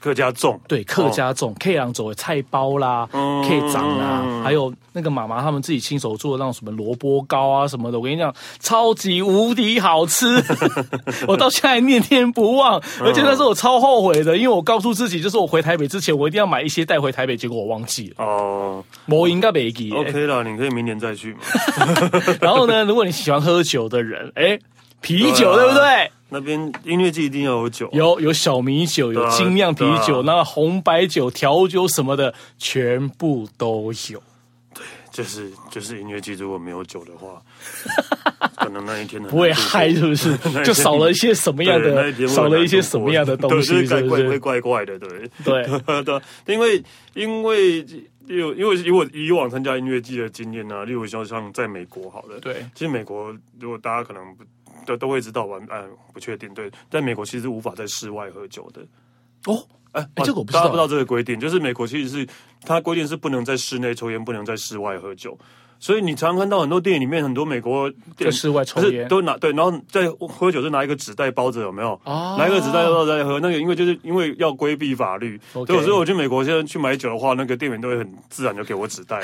[0.05, 10.27] 客家粽，对，客家粽，可以让走的菜包啦，可以长啦，还有那个妈妈他们自己亲手做的那种什么萝卜糕啊什么的，我跟你讲，超级无敌好吃，
[11.27, 18.23] 我到现在念念不忘，而且那时候我超后悔的，因为我告诉自己，就是我回台北之前，我一定要买一些带回台北，结果我忘记了。
[18.23, 19.91] 哦，我应该没记。
[19.91, 21.39] OK 了，你可以明年再去嘛。
[22.43, 24.59] 然后呢，如果你喜欢喝酒的人，哎，
[25.05, 26.11] 啤酒对不对？
[26.31, 34.23] 那边音乐季一定要有酒，有有小米酒，有精酿啤酒，那红白酒、调酒什么的，全部都有。
[34.75, 37.41] 对，就是就是音乐季如果没有酒的话，
[38.57, 40.37] 可能那一天不会嗨，是不是？
[40.65, 44.29] 就少了一些什么样的，少了一些什么样的东西，是不是？
[44.29, 45.09] 会怪怪的，对
[45.45, 45.63] 对
[46.03, 46.83] 对，因为
[47.15, 47.79] 因为
[48.27, 54.21] 因为因为以我以往参加音乐季的经验呢，例如像像在美国好了，对，其实美国如果大家可能
[54.85, 54.93] 不。
[54.93, 56.53] 都都会知道完，嗯，不确定。
[56.55, 58.81] 对，在美国其实是无法在室外喝酒的。
[59.47, 62.29] 哦，哎、欸，这个我不知道，大家不知道这个规定，就是美国其实是
[62.65, 65.39] 它规定是不能在室内抽烟，不能在室外喝酒。
[65.81, 72.01] 所以你常常看到很多电影里面，很多美国在室外抽烟，都拿对，然后在喝酒就拿一个纸袋包着，有没有？
[72.05, 73.39] 哦，拿一个纸袋包着在喝。
[73.41, 79.21] 那个因为就是因为要规避法律，对，所以我去美国现在去买酒的话，那个店员都会很自然就给我纸袋，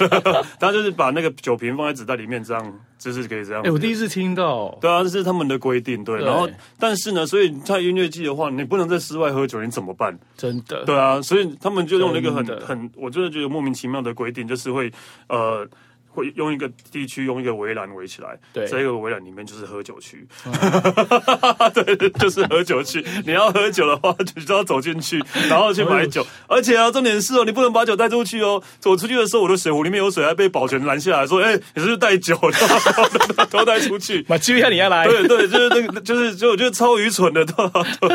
[0.60, 2.80] 他就是把那个酒瓶放在纸袋里面，这样
[3.12, 3.62] 就是可以这样。
[3.62, 6.20] 哎，我第一次听到，对啊，这是他们的规定，对。
[6.22, 10.18] 然后但是呢，所以在音乐季的话，你不能在室外喝酒，你怎么办？
[10.36, 14.90] 真的，对啊，所以他们就用了一个很很，我真的觉得莫名其妙的规定，就是会
[15.28, 15.68] 呃。
[16.14, 20.24] 会用一个地区用一个围栏围起来，对，这个围栏里面就是喝酒区，
[21.74, 23.04] 对，就是喝酒区。
[23.26, 26.24] 你要喝酒的话，你就要走进去，然后去买酒。
[26.46, 28.62] 而且啊，重点是哦，你不能把酒带出去哦。
[28.78, 33.46] 走出去的时候，我的水壶里面有水，还被保全拦下来说：“哎，你是不是带酒的？
[33.50, 35.04] 都带出去。”把机票你要来。
[35.06, 38.08] 对对，就是那个，就是就我觉得超愚蠢的，对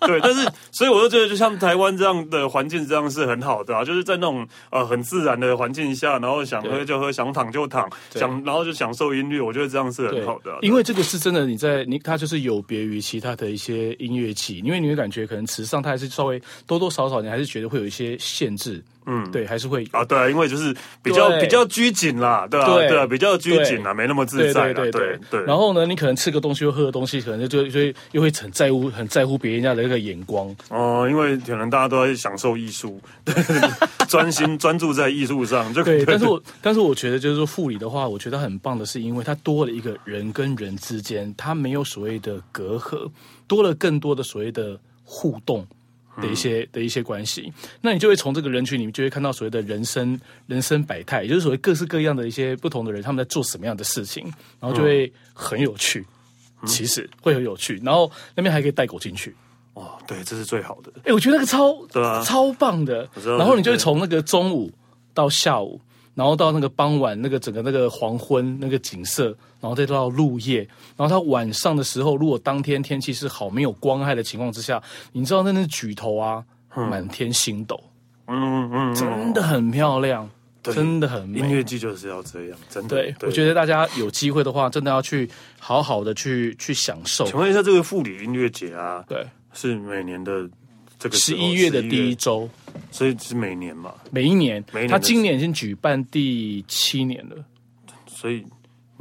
[0.08, 0.20] 对。
[0.22, 7.41] 但是，所以我就觉得，就像台湾这样的环境，这样是很好的啊，就是在那种呃很自然的环境下，然后想喝就喝，想躺。
[7.42, 10.56] 躺就躺，想然后就享受音乐，我觉得这样是很好的。
[10.62, 18.82] 因为这个是真的，你在你它就是有别于其他的一些音乐器，因为你会感觉可能池上它还是稍微多多少少，你还是觉得会有一些限制。
[19.06, 24.72] 嗯，对，还是会啊，对啊，因为就是比较比较拘谨啦，对啊，对啊，比较拘谨啦，没那么自在。
[24.72, 25.42] 对对对。
[25.44, 27.80] 然后呢，你可能吃个东西或喝个东西，可能就就
[28.12, 30.54] 又会很在乎很在乎别人家的那个眼光。
[30.68, 33.00] 哦，因为可能大家都在享受艺术，
[34.08, 35.72] 专心专注在艺术上。
[35.74, 43.10] 就对，但是我 但是我觉得就是说护理的话，我觉得很棒的是，因为它多了一个人跟人之间，它没有所谓的隔阂，
[43.46, 45.66] 多了更多的所谓的互动。
[46.20, 54.24] 的一些的一些关系，那你就会从这个人群里面就会看到所谓的人生人生百态，也就是所谓各式各样的一些不同的人，他们在做什么样的事情，
[54.60, 56.06] 然后就会很有趣，
[56.60, 57.80] 嗯、其实会很有趣。
[57.82, 59.34] 然后那边还可以带狗进去，
[59.74, 60.92] 哦，对，这是最好的。
[61.04, 63.08] 哎，我觉得那个超对啊，超棒的。
[63.24, 64.72] 然后你就会从那个中午
[65.14, 65.80] 到下午。
[66.14, 70.58] 然后到那个傍晚，那个整个那个黄昏那个景色，然后再到入夜，
[70.96, 76.44] 然后它晚上的时候，如果当天天气是好，没有光害的情况之下，你知道那那举头啊，
[76.74, 77.82] 满天星斗，
[78.26, 80.28] 嗯嗯，真的很漂亮，
[80.62, 81.38] 真的很美。
[81.38, 82.88] 音乐季就是要这样，真的。
[82.88, 87.24] 对，我觉得大家有机会的话，真的要去好好的去去享受。
[87.24, 90.48] 请问一下，这个富里音乐节啊，对，是每年的。
[91.10, 92.48] 十一月的第一周，
[92.90, 93.94] 所以是每年嘛？
[94.10, 97.44] 每一年，每一年他今年已经举办第七年了。
[98.06, 98.44] 所以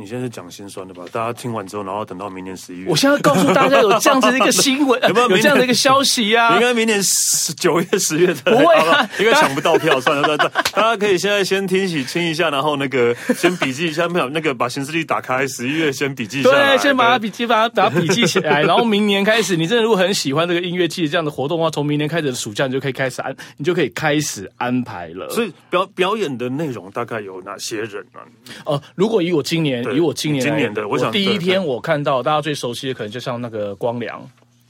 [0.01, 1.03] 你现在是讲心酸的吧？
[1.11, 6.55] 大家听完之后，然后等到明年十一月，我现在告诉大家有这样子的一个新闻， 有没有有这样的一个消息呀、啊？
[6.55, 10.01] 应该明年十九月、十月才不会啊，应该抢不到票。
[10.01, 25.29] 算了算了，大家可以现在先听起听一下，然后那个先笔记一下，没有那个把行事历打开，十一月先笔记一下，对，先把它笔记，把它把它笔记起来，然后明年开始，你真的如果很喜欢这个音乐季这样的活动的话，从明年开始的暑假你就可以开始安，你就可以开始安排了。
[25.29, 28.25] 所以表表演的内容大概有哪些人呢、啊？
[28.65, 30.87] 哦、呃，如果以我今年，以我今年今年的。
[30.87, 34.21] 我想第一天我看到大家最熟悉的，可能就像那个光良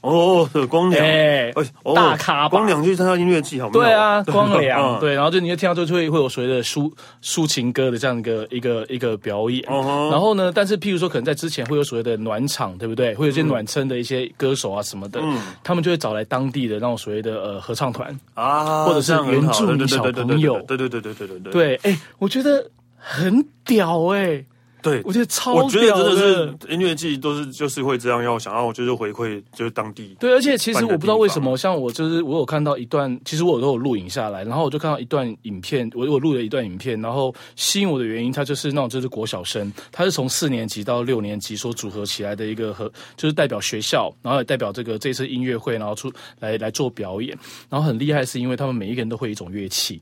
[0.01, 1.53] 哦，光良哎，
[1.93, 3.71] 大咖光良去参加音乐季，好吗？
[3.71, 13.13] 对啊， 光良 对，然后就你会听到就会会有所谓的抒抒情歌的这样一个一个一个表演，然后呢，但是譬如说可能在之前会有所谓的暖场，对不对？
[13.13, 15.21] 会有一些暖身的一些歌手啊什么的，
[15.63, 24.43] 他们就会找来当地的那种所谓的呃合唱团啊，或者是原住民小朋友，对对对对对对对对，哎，我觉得很屌哎。
[24.81, 30.15] 对，我觉得超我觉得真的是音乐季都是就是会这样，要想要就是回馈就是当地。
[30.19, 47.37] 对，而且其实我不知道为什么，像我就是我有看到一段，其实我都有录影下来，然后我就看到一段影片，我我录了一段影片，然后吸引我的原因，它就是那种就是国小生，他是从四年级到六年级所组合起来的一个和，就是代表学校，然后也代表这个这次音乐会，然后出来来做表演，
[47.69, 50.01] 然后很厉害是因为他们每一个人都会一种乐器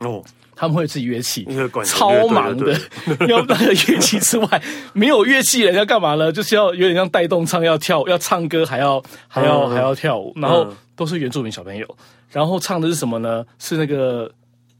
[0.00, 0.24] 哦。
[0.60, 1.46] 他们会自己乐器，
[1.84, 2.72] 超忙的。
[3.28, 6.32] 要那个乐器之外， 没有乐器，人要干嘛呢？
[6.32, 10.32] 就是要有点像带动唱，要跳，要唱歌，还要还要、嗯、还要跳舞。
[10.34, 10.66] 然后
[10.96, 11.86] 都是原住民小朋友，
[12.32, 13.44] 然后唱的是什么呢？
[13.60, 14.32] 是那个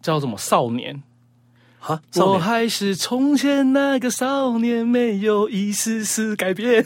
[0.03, 1.01] 叫什么少年？
[1.79, 6.85] 哈，我还是从前那个少年，没有一丝丝改变。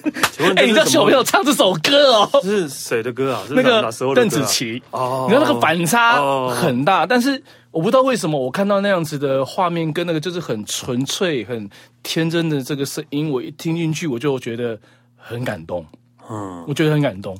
[0.54, 2.30] 哎，你知道小朋友唱这首歌哦？
[2.42, 3.42] 是谁的歌啊？
[3.48, 5.24] 那个邓紫棋哦。
[5.30, 7.42] 你看那个反差很大，但是。
[7.72, 11.68] 我不知道为什么，我看到那样子的画面，跟那个就是很纯粹、很
[12.02, 14.78] 天真的这个声音，我一听进去，我就觉得
[15.16, 15.84] 很感动。
[16.30, 17.36] 嗯，我觉得很感动。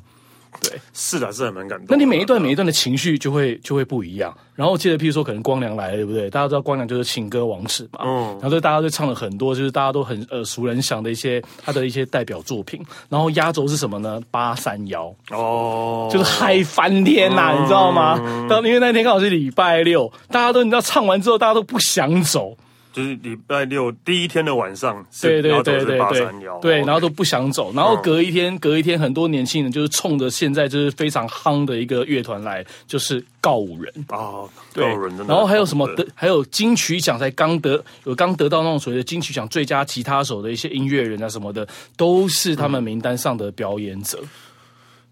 [0.61, 1.87] 对，是的，是很蛮感动。
[1.89, 4.35] 那你每一段每一段的情绪就会就会不一样。
[4.55, 6.29] 然后记得，譬如说，可能光良来了，对不对？
[6.29, 8.01] 大家知道光良就是情歌王子嘛。
[8.03, 8.27] 嗯。
[8.33, 12.79] 然后就大家就唱了很多，就是大家都很耳熟能详的一些他的一些代表作品。
[13.09, 14.21] 然后压轴是什么呢？
[14.29, 18.47] 八三幺哦，就是嗨翻天呐、啊，嗯、你知道吗？
[18.47, 22.55] 当因为那天刚好是礼拜六，大家都你知道唱完之后，大家都不想走。
[22.93, 26.27] 就是礼拜六第一天的晚上，对对对对对，
[26.61, 33.91] 对，然后都不想走，然后隔一天，隔一天，很多年轻人就是冲着现在就是非常夯的一个乐团来，就是告五人。
[34.09, 44.19] 啊，告五人，然后还有什么得，还有金曲奖才刚得，有刚得到那种所谓的金曲奖最佳吉他手的一些音乐人啊什么的，都是他们名单上的表演者，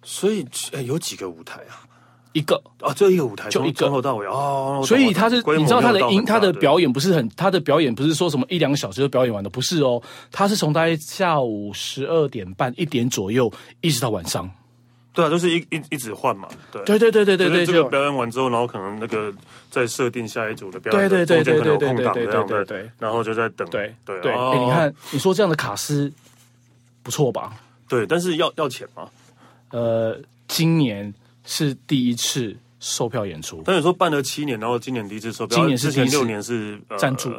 [0.03, 0.45] 所以
[0.85, 1.80] 有几个舞台啊？
[2.33, 4.81] 一个啊，就一个舞台，就一个从头到尾哦。
[4.85, 10.01] 所以他是，你知道他的音，他的表演不是很，他的表演不是说什么一两个小时就表演完的，不是哦。
[10.31, 14.49] 他是从大概下午十二点半一点左右，一直到晚上。
[15.13, 16.47] 对啊，就是一一一直换嘛。
[16.71, 17.65] 对对对对对对对。
[17.65, 19.33] 这个表演完之后，然后可能那个
[19.69, 22.89] 再设定下一组的表演，对对对对对对对对对对。
[22.97, 24.31] 然后就在等，对对对。
[24.31, 26.09] 哎，你看，你说这样的卡司
[27.03, 27.53] 不错吧？
[27.89, 29.09] 对，但是要要钱吗？
[29.71, 30.17] 呃，
[30.47, 31.13] 今年。
[31.53, 37.29] 是第一次售票演出，但你说办了七年，然后今年第一次售票，今年是之前六年是赞助，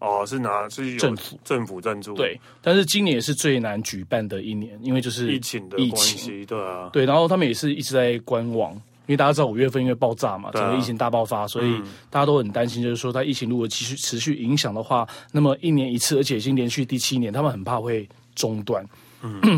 [0.00, 1.40] 哦，是拿是政府。
[1.42, 8.80] 政府赞助，对，但是今年也是最难举办的一年，因为就是疫情的关系，对啊，对，然后他们也是一直在观望，因
[9.14, 18.86] 为大家知道五月份因为爆炸嘛，整个疫情大爆发，所以大家都很担心，就是说，在疫情如果继续持续影响的话，那么一年一次，而且已经连续第七年，他们很怕会中断。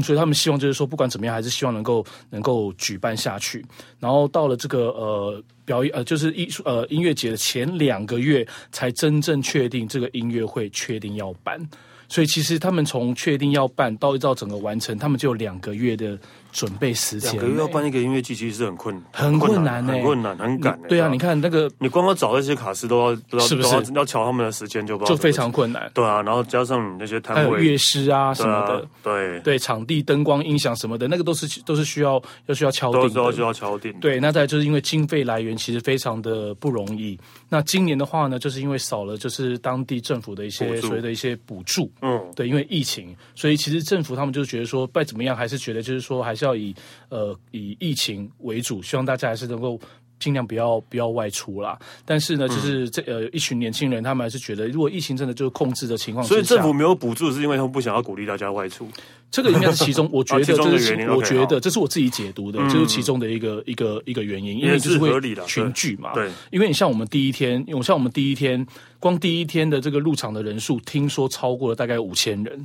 [0.02, 3.64] 所以他们希望就是说，不管怎么样，还是希望能够能够举办下去。
[3.98, 11.60] 然后到了这个呃表演呃，就是艺术呃音乐节的前两个月，才真正确定这个音乐会确定要办。
[12.08, 16.16] 所以其实他们从确定要办到一到整个完成，他们就有两个月的
[16.56, 17.32] 准备时间。
[17.34, 20.80] 两个月要办一个音乐季，其实是很困很困难呢，很困难，很赶。
[20.88, 25.90] 对啊，你看那个，你光要找那些卡司都要，是不是要瞧他们的时间就就非常困难。
[25.92, 33.92] 对啊，然后加上你那些摊位、乐师啊什么的，对对，场地、灯光、音响什么的，那个都是都是需要要需要敲定，都需要敲定。
[34.00, 37.18] 对，那再就是因为经费来源其实非常的不容易。
[37.50, 46.74] 那今年的话呢，就是因为少了就是当地政府的一些所谓的一些补助，嗯，对，因为疫情，所以其实政府他们就觉得说，不管怎么样，还是觉得就是说，还是要以
[47.08, 49.78] 呃以疫情为主，希望大家还是能够
[50.18, 51.78] 尽量不要不要外出啦。
[52.04, 58.88] 但是呢，就是这呃一群年轻人，他们还是觉得，如果疫情真的就是控制的情况，所以政府没有补助，是因为他们不想要鼓励大家外出。
[59.28, 65.10] 这个应该是其中， 我觉得这是我觉得这是我自己解读的，这是其中的一个一个一个原因，因为就是会
[65.46, 66.14] 群聚嘛。
[66.14, 68.64] 对，因为你像我们第一天，因为像我们第一天，
[69.00, 72.64] 光第一天的这个入场的人数，听说超过了大概五千人。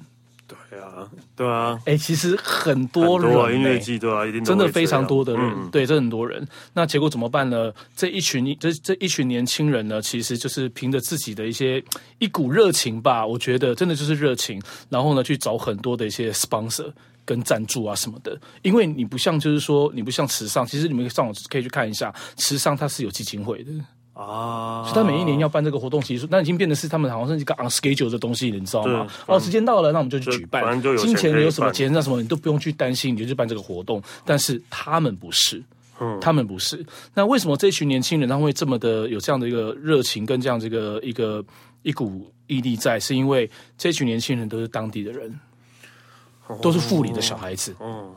[0.70, 6.48] 对啊，对啊，哎、欸，其实很多人、欸多啊、音乐季对啊，一定真的非常多的人，嗯、对，这很多人。
[6.74, 7.72] 那结果怎么办呢？
[7.96, 11.84] 这一群这这一群年轻人呢，其实就是凭着自己的一些
[12.20, 16.92] 一股热情吧，我觉得真的就是热情，然后呢去找很多的一些 sponsor
[17.26, 18.40] 跟赞助啊什么的。
[18.62, 23.72] 因为你不像就是说你不像池上，其实你们上网可以去看一下，池上它是有基金会的。
[24.14, 29.08] 啊，所以他每一年要办这个活动，其实那已经变得是他们好像是一个 on schedule 的东西，你知道吗？
[29.26, 30.82] 哦，时间到了，那我们就去举办。
[30.98, 34.04] 金钱有什么钱，那什么你都不用去担心，你就去办这个活动。
[34.26, 35.64] 但是他们不是，
[36.00, 36.86] 嗯，他们不是。
[37.14, 41.44] 那为什么这群年轻人他会这么的有这样的一个热情跟这样这个一个
[41.84, 43.00] 一股毅力在？
[43.00, 45.40] 是因为这群年轻人都是当地的人，
[46.62, 48.12] 都是富里的小孩子，嗯。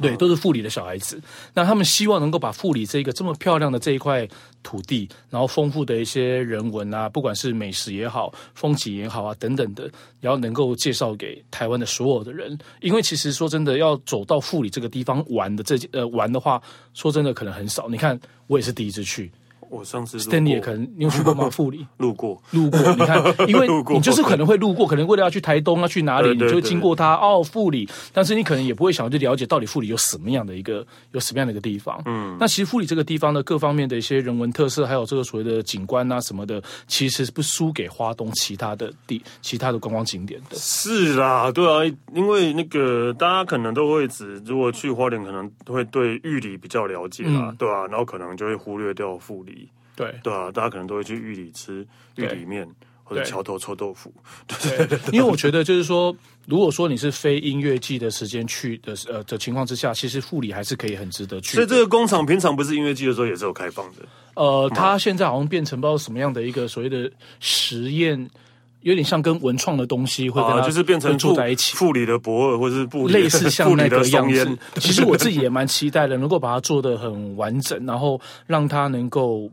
[0.00, 1.20] 对，都是富里的小孩子。
[1.54, 4.28] 那他们希望能够把富里这个这么漂亮的这一块
[4.62, 12.56] 土地，然后丰富的一些人文啊，不管是美食也好，风景也好啊，等等的，然后能够介绍给台湾的所有的人。
[12.80, 16.60] 因为其实说真的，要走到富里这个地方玩的这呃玩的话，
[16.94, 17.88] 说真的可能很少。
[17.88, 19.30] 你看，我也是第一次去。
[19.70, 21.48] 我上次 Stanley 也可能你有去过吗？
[21.52, 22.80] 富里路过，路过。
[22.94, 27.88] 你看， 因为你就是可能会路过，可能为了要去台东要去哪里，你就会经过它哦，富里。
[28.12, 32.00] 但是你可能也不会想去了解到底富里有什么样的一个有什么样的一个地方。
[32.06, 40.56] 嗯，那其实富里这个地方的各方面的一些人文特色，还有这个所谓的景观啊什么的，其实是不输给花东其他的地其他的观光景点的。
[40.56, 49.55] 是啦，对啊，因为那个大家可能都会只如果去花莲，可能会对玉里比较了解啦，嗯、对啊，然后可能就会忽略掉富里。
[49.96, 51.84] 对对啊，大家可能都会去玉里吃
[52.14, 52.68] 玉里面
[53.02, 54.12] 或者桥头臭豆腐。
[54.46, 56.14] 对， 因为我觉得就是说，
[56.46, 61.54] 如果说你是非音乐季的时间去的呃的情况之下，其实富里还是可以很值得去。
[61.54, 64.02] 所以这个工厂平常不是音乐季的时候也是有开放的。
[64.34, 68.28] 呃，它现在好像变成不知道什么样的一个所谓的实验，
[68.80, 71.76] 有点像跟文创的东西会跟它就是变成住在一起。
[71.76, 74.58] 富里的博尔或者是类似像 那个样子。
[74.80, 79.48] 其实我自己也蛮期待的，能够把它做的很完整，然后让它能够。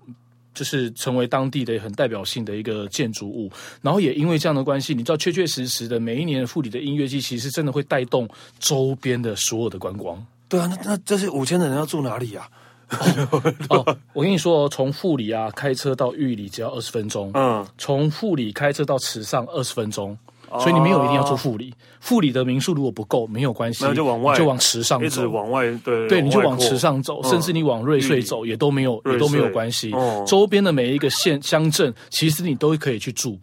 [0.53, 3.51] 就是成为当地的很代表性的一个建筑物，
[3.81, 8.27] 然后也因为这样的关系，你知道，确确实实的每一年的富里的音乐季，其实真的会带动
[8.59, 10.25] 周边的所有的观光。
[10.47, 12.47] 对啊，那那这些五千的人要住哪里呀？
[13.69, 20.15] 哦，我跟你说哦，从富里啊开车到玉里只要二十分钟，嗯，从富里开车到池上二十分钟。
[20.59, 29.91] 所以你没有一定要住富里，富里的民宿如果不够没有关系，那就往外，就往池上走，一直往外，对，对，你就往池上走，甚至你往瑞穗走也都没有，也都没有关系。
[30.27, 33.37] 周边的每一个县乡镇，其实你都可以去住。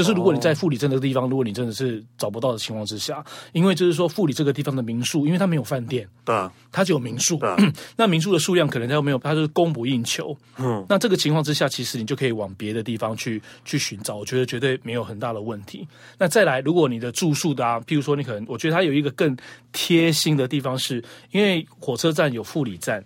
[0.00, 3.22] 就是如果你在富里镇这个地方，如果你真的是找不到的情况之下，
[3.52, 7.54] 因为就是说富里这个地方的民宿，因为它没有饭店，对啊，它只有民宿，啊，
[7.98, 10.34] 那民宿的数量可能它又没有，它就是供不应求。
[10.56, 15.86] 嗯，那这个情况之下，其实你就可以往别的地方去去寻找，我觉得绝对没有很大的问题。
[16.16, 19.36] 那再来，如果你的住宿的啊，譬如说你可能，我觉得它有一个更
[19.70, 23.04] 贴心的地方是，是因为火车站有富里站。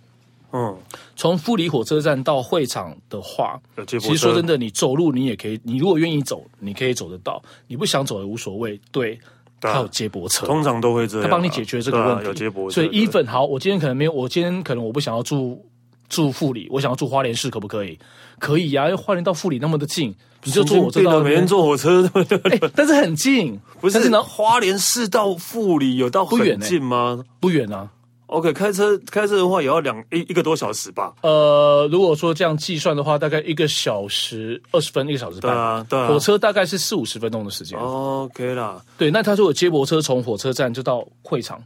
[0.57, 0.73] 嗯，
[1.17, 8.79] 从富里火车站到会场的话，其实说真的，你走路你也可以，你如果愿意走，你可以走得到；你不想走也无所谓。
[8.89, 9.19] 对，
[9.59, 12.25] 他有接驳车，通常都会这样，他帮你解决这个问题。
[12.27, 15.61] 有接驳车，所以 even 好，我今天可能没有，我今天可能我不想要住
[16.07, 17.99] 住富里，我想要住花莲市，可不可以？
[18.39, 21.19] 可以呀，因为花莲到富里那么的近，你就坐火车到。
[21.19, 22.09] 每天坐火车，
[22.73, 24.07] 但是很近，不是？
[24.09, 27.25] 呢，花莲市到富里有到很近吗？
[27.41, 27.89] 不远啊。
[28.27, 31.13] OK，开车开车的话也要两一一个多小时吧。
[31.21, 35.51] 呃，如果说这样计算的话，大概一个小时二十分，一个小时半。
[35.51, 36.07] 对啊，对啊。
[36.07, 37.77] 火车大概是四五十分钟的时间。
[37.77, 38.83] OK 啦。
[38.97, 41.63] 对，那他说有接驳车从火车站就到会场，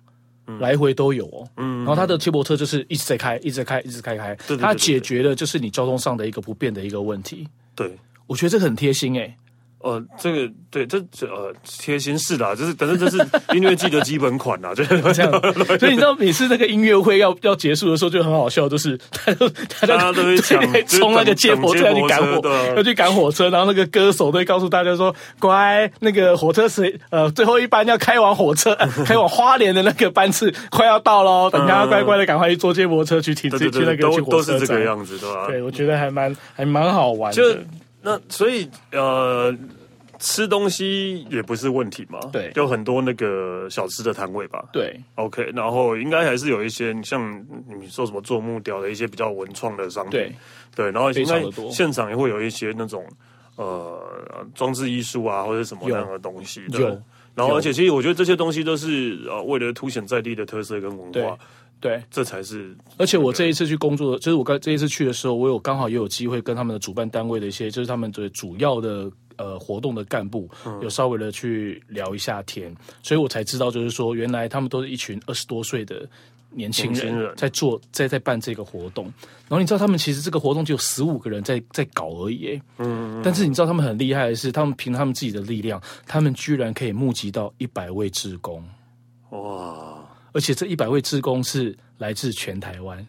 [0.47, 1.47] 嗯、来回都有哦。
[1.55, 1.77] 嗯。
[1.79, 4.35] 然后他的接驳车就是一直在开，一直在开，一直开开。
[4.47, 4.57] 对。
[4.57, 7.47] 它解决了就是你交通上的一个不便的一个问题。
[7.73, 7.97] 对。
[8.27, 9.33] 我觉得这个很贴心诶。
[9.81, 13.17] 呃，这个对，这这呃贴心是的，就是反正这是
[13.53, 15.31] 音乐季的基本款啦，就是 这样。
[15.79, 22.41] 所以你知道，每次那个音乐会要要结束的时候，就很好笑，就是大家大家都会抢冲那个接驳车要去赶火，
[22.75, 28.75] 要去赶火车，然后那个歌手都会告诉大家说：“乖，那个火车是呃最后一班要开往火车，
[29.05, 35.47] 开往花莲的那个班次快要到喽，等大家乖乖的赶快去坐接驳车去停去那个去火车站。”都是这个样子，对吧？
[35.47, 37.59] 对，我觉得还蛮还蛮好玩的。
[38.01, 39.55] 那所以呃，
[40.19, 42.19] 吃东西也不是问题嘛。
[42.31, 44.63] 对，有很多那个小吃的摊位吧。
[44.71, 50.11] 对，OK，然后应该还是有一些像你说什么做木雕的一些比较文创的商品。
[50.11, 50.35] 对，
[50.75, 53.05] 对，然后应该现场也会有一些那种
[53.55, 54.01] 呃
[54.55, 56.61] 装置艺术啊或者什么样的东西。
[56.71, 56.85] 对，
[57.35, 61.37] 然后而且其实我觉得这些东西都是呃为了凸显在地的特色跟文化。
[61.79, 62.75] 对，这才是。
[62.97, 70.49] 而且我这一次去工作，就是我刚这一次去的时候，我有刚好也有机会跟他们的主办单位的一些，就是他们的主要的呃活动的干部
[70.81, 76.05] 有稍微的去聊一下天，所以我才知道，就是说原来他们都是一群二十多岁的
[76.51, 79.05] 年轻人在做在在办这个活动。
[79.47, 88.61] 然后你知道他们其实这个活动只有十五个人在在搞而已，嗯，但是你知道他们很厉害的是，他们凭他们自己的力量，他们居然可以募集到一百位职工，
[89.29, 89.88] 哇！
[90.31, 93.07] 而且这一百位志工是来自全台湾，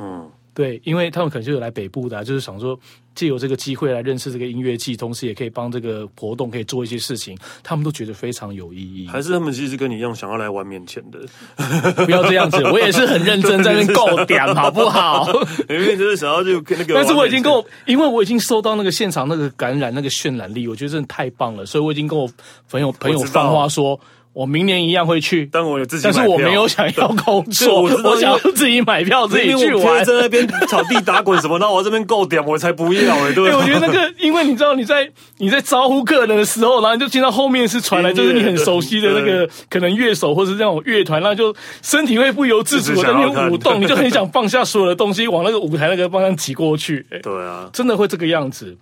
[0.00, 0.30] 嗯。
[0.56, 2.78] 对，因为他们可能就有来北部的，啊，就是想说
[3.12, 9.08] 借由这个机会来认识这个音乐季，同时也可以帮这个活动可以做一些事情，他们都觉得非常有意义。
[9.08, 11.18] 还是他们其实跟你一样想要来玩免钱的？
[12.04, 15.26] 不要这样子，我也是很认真在那边够点，好不好？
[15.68, 22.30] 因为就是想要就那个，但是我已经跟我，因为我已经收到那个现场那个感染那个渲染力，我觉得真的太棒了，所以我已经跟我
[22.70, 23.98] 朋友朋友放话说。
[24.34, 31.56] 我明年一样会去，但我有自己，但是我没有想要工作，我， 我想要自己买票自己去玩，在那边草地打滚什么？
[31.60, 33.32] 那我这边够点，我才不要哎、欸！
[33.34, 35.08] 对，我觉得那个，因为你知道你在
[35.38, 47.06] 你在招呼客人的时候，然后你就听到后面是传来，就是你很熟悉的那个可能乐手或是这种乐团，然后就身体会不由自主的在那边舞动， 你就很想放下所有的东西，往那个舞台那个方向挤过去。
[47.22, 48.76] 对啊，真的会这个样子。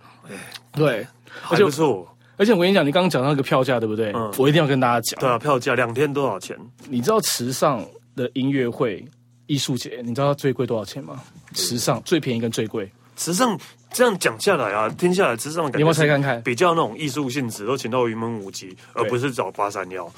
[0.75, 1.05] 对，
[1.41, 2.07] 还不错。
[2.43, 4.11] 而且我跟你讲，你刚刚讲到那个票价，对不对？
[4.13, 5.17] 嗯，我一定要跟大家讲。
[5.21, 6.57] 对啊，票价两天多少钱？
[6.89, 7.81] 你知道池上
[8.17, 9.05] 的音乐会
[9.47, 11.21] 艺术节，你知道它最贵多少钱吗？
[11.53, 12.91] 池上最便宜跟最贵。
[13.15, 13.57] 池上
[13.93, 16.41] 这样讲下来啊，听下来池上的感觉，你要猜看看？
[16.41, 20.11] 比较那种艺术性质，都请到云门舞集，而不是找八三幺，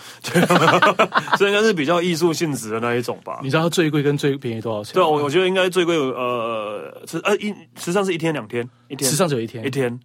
[1.38, 3.40] 所以应该是比较艺术性质的那一种吧。
[3.44, 4.94] 你知道它最贵跟最便宜多少钱？
[4.96, 10.00] 对啊，我我觉得应该最贵呃，池呃一池上是一天两天，一天池上只有一天，一天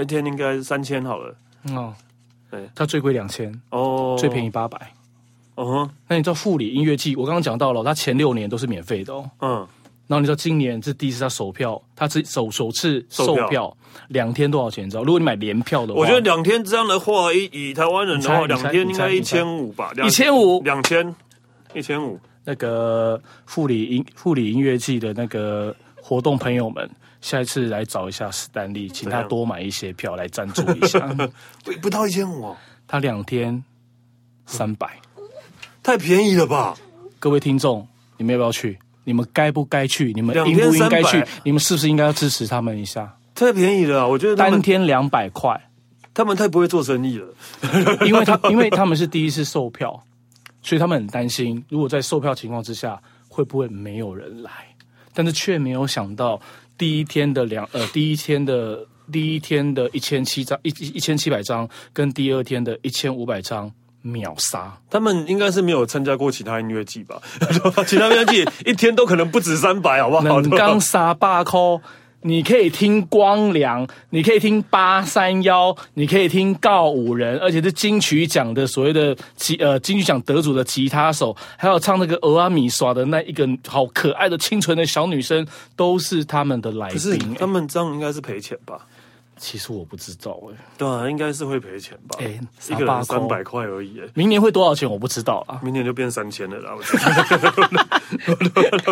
[0.00, 1.34] 一天应该三千好了。
[1.74, 1.94] 哦，
[2.50, 4.78] 对，它最贵两千哦，最便宜八百。
[5.54, 7.16] 哦哼，那你知道富里音乐季？
[7.16, 9.30] 我刚刚讲到了，它前六年都是免费的哦。
[9.40, 9.66] 嗯，
[10.06, 13.74] 然后你知道今年是第一次他首票，他是首首次售票
[14.08, 14.84] 两天多少钱？
[14.84, 15.02] 你知道？
[15.02, 19.92] 如果你买联票的话，我觉得两天这样的话，以以台湾人的话，两天应该一千五吧？
[20.04, 21.14] 一千五，两千，
[21.72, 22.20] 一千五。
[22.44, 26.88] 那个富里音富里音乐季的那个活动朋友们。
[27.20, 31.00] 下一次来找一下史丹利，请他多买一些票来赞助一下。
[31.64, 32.56] 不不到一千五哦，
[32.86, 33.64] 他两天
[34.44, 35.00] 三百，
[35.82, 36.76] 太便宜了吧？
[37.18, 37.86] 各位听众，
[38.18, 38.78] 你们要不要去？
[39.04, 40.12] 你们该不该去？
[40.14, 41.24] 你们应不应该去？
[41.44, 43.16] 你们是不是应该要支持他们一下？
[43.34, 45.68] 太便宜了，我觉得当天两百块，
[46.14, 47.26] 他们太不会做生意了。
[48.06, 50.02] 因为他因为他们是第一次售票，
[50.62, 54.50] 所以他们很担心，如果在售票情况之下，会不会没有人来？
[55.12, 56.40] 但是却没有想到。
[56.78, 63.72] 第一天的两呃，第一天的第一天的一千七张一一千七百张，跟第二天的一千五百张
[64.02, 64.78] 秒杀。
[64.90, 67.20] 他们应该是没有参加过其他音乐季吧？
[67.86, 70.42] 其他音乐季一天都可能不止三百，好不好？
[70.56, 71.80] 刚杀八扣。
[72.26, 85.46] 你可以听光良，你可以听八三幺，你可以听告五人，而且是金曲奖的所谓的吉呃金曲奖得主的吉他手，还有唱那个俄阿米耍的那一个好可爱的清纯的小女生，
[85.76, 86.94] 都是他们的来宾。
[86.94, 88.80] 可是他们这样应该是赔钱吧？
[89.38, 92.16] 其实我不知道哎、欸，对啊，应该是会赔钱吧？
[92.18, 92.40] 哎、欸，
[92.72, 97.00] 一个人三百块而已、欸，明年会多少钱我不知道啊，明年就变三千了啦，我觉得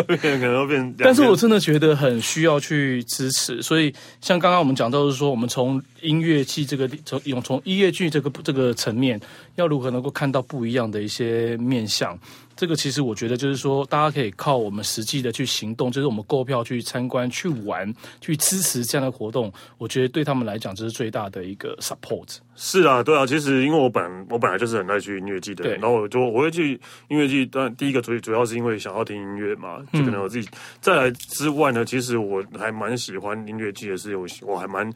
[0.18, 0.94] 可能会变。
[0.98, 9.18] 但是我真的觉得很需要去支持，所以像刚刚我们讲到的是说，我们从音乐剧这个从用从音乐剧这个这个层面，
[9.54, 12.18] 要如何能够看到不一样的一些面向。
[12.56, 19.52] 这个其实我觉得就是说，大家可以靠我们实际的去行动，就是我们购票去参观、去玩、去支持这样的活动。
[19.78, 22.36] 我觉得对他们来讲，这是最大的一个 support。
[22.56, 27.44] 是啊，对啊，其实因为我本我本来就是很爱去音乐季的，然后我就我会去音乐季。
[27.46, 30.48] 当然，第一个主主要是因为想要听音乐嘛，就可能我自己。
[30.80, 34.88] 再来之外呢，其实我还蛮喜欢音乐季的是，我我还蛮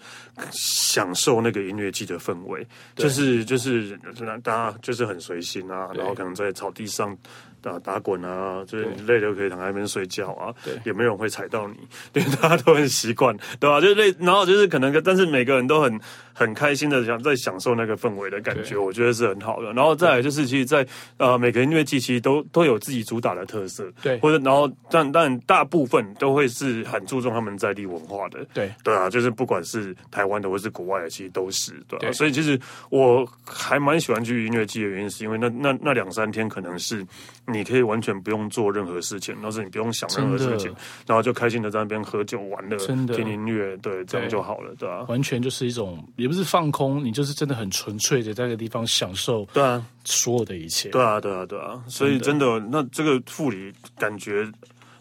[0.53, 3.99] 享受那个音乐季的氛围，就是就是
[4.45, 7.17] 大家就是很随心啊，然后可能在草地上。
[7.61, 11.75] 打打滚啊，就是你累了可以躺在那边睡觉啊，对，也没有人会踩到你，
[12.13, 13.81] 对，大家都很习惯，对吧？
[13.81, 16.01] 就是累，然后就是可能，但是每个人都很
[16.33, 19.73] 很开心的想在享受那个氛围的感觉，我觉得是很好的。
[19.73, 32.13] 然后再来就是，其实在，在呃每个音乐季其实都都有自己主打的特色，对，或者然后但但大部分都会是很注重他们在地文化的，对对啊，就是不管是台湾的或是国外的，其实都是对，对。
[32.13, 32.59] 所以其实
[32.91, 37.05] 我还蛮喜欢去音乐季的原因，是因为那那那两三天可能是。
[37.51, 40.75] 你可以完全不用做任何事情，但是你不用想任何事情，
[41.07, 44.89] 然后就开心的在那边喝酒玩乐、听音乐，对，这样就好了，对。
[44.89, 45.07] 吧、啊？
[45.09, 54.47] 完全就是一种，也不是放空，你就是真的很纯粹的在那个地方享受，对啊，所有的一切，对啊，对啊，对啊，所以真的，那这个护理感觉。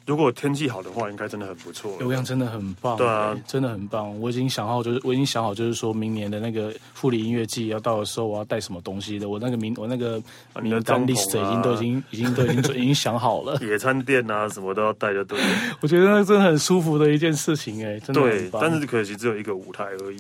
[0.08, 1.94] 如果天气好的话，应该真的很不错。
[2.00, 4.18] 流量真的很棒，对啊，真的很棒。
[4.22, 9.28] 我已经想好，就是我已经想好，就是说明年的那个富里音乐季要到的时候，我要带什么东西的。
[9.28, 10.18] 我那个名，我那个
[10.62, 13.60] 名单 list 已经都已经已经都已经 已经想好了。
[13.62, 15.46] 野餐垫啊，什么都要带就对了。
[15.82, 20.18] 我觉得那真的很舒服的一件事情，哎，真的对，但是可惜只有一个舞台而已。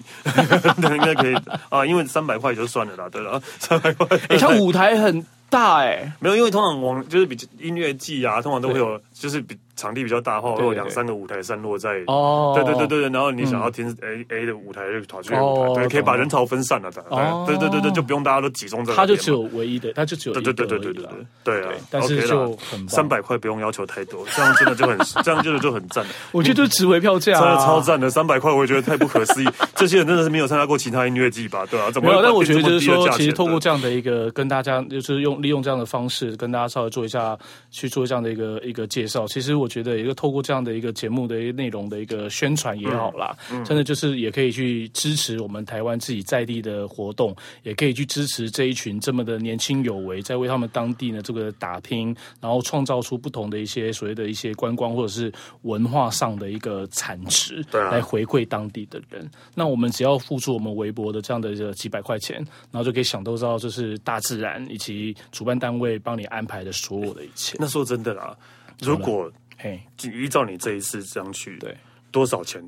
[0.97, 1.35] 应该可以
[1.69, 3.07] 啊，因为三百块就算了啦。
[3.09, 9.57] 对了，三百块，哎，它舞台很大哎，没有，因为通常往就是比音乐季啊，通常都会有，就是比。
[9.77, 17.01] 场地比较大，后有两三个舞台散落在哦，对对对对，然后你想要听 A A 的舞台就跑去 A 舞台，对，可以把人潮分散了的，
[17.45, 18.93] 对对对对，就不用大家都集中在。
[18.93, 21.05] 他就只有唯一的，他就只有对对对对对对
[21.43, 26.05] 对啊，但是就很三百块不用要求太多，这样真的就很这样真的就很赞。
[26.31, 29.47] 我觉得就值回票价，真的超赞的，三百块我也觉得太不可思议。
[29.75, 31.65] 这些人真的是没有参加过其他音乐季吧？
[31.69, 32.19] 对啊，怎么？
[32.23, 37.37] 但我觉得就是说，其实透过这样的一个跟大家，就是用利用这样的方式跟大家稍微做一下
[37.69, 39.27] 去做这样的一个一个介绍。
[39.27, 40.37] 其实我觉得一个透过。
[40.47, 55.29] 这样的一个节目的一个内容的一个宣传也好啦，嗯嗯、真的就是也可以去支持我们台湾自己在地的活动，也可以去支持这一群这么的年轻有为，在为他们当地呢这个打拼，然后创造出不同的一些所谓的一些观光或者是
[55.63, 59.21] 文化上的一个产值，来回馈当地的人。
[59.25, 62.37] 啊、那我们只要付出我们微薄的这样的这几百块钱，
[62.71, 67.57] 然后就可以想都知道，这是大自然以及主办单位帮你安排的所有的一切。
[67.59, 68.33] 那说真的啦，
[68.79, 71.75] 如果嘿，就依照你这一次这样去，对，
[72.11, 72.63] 多少钱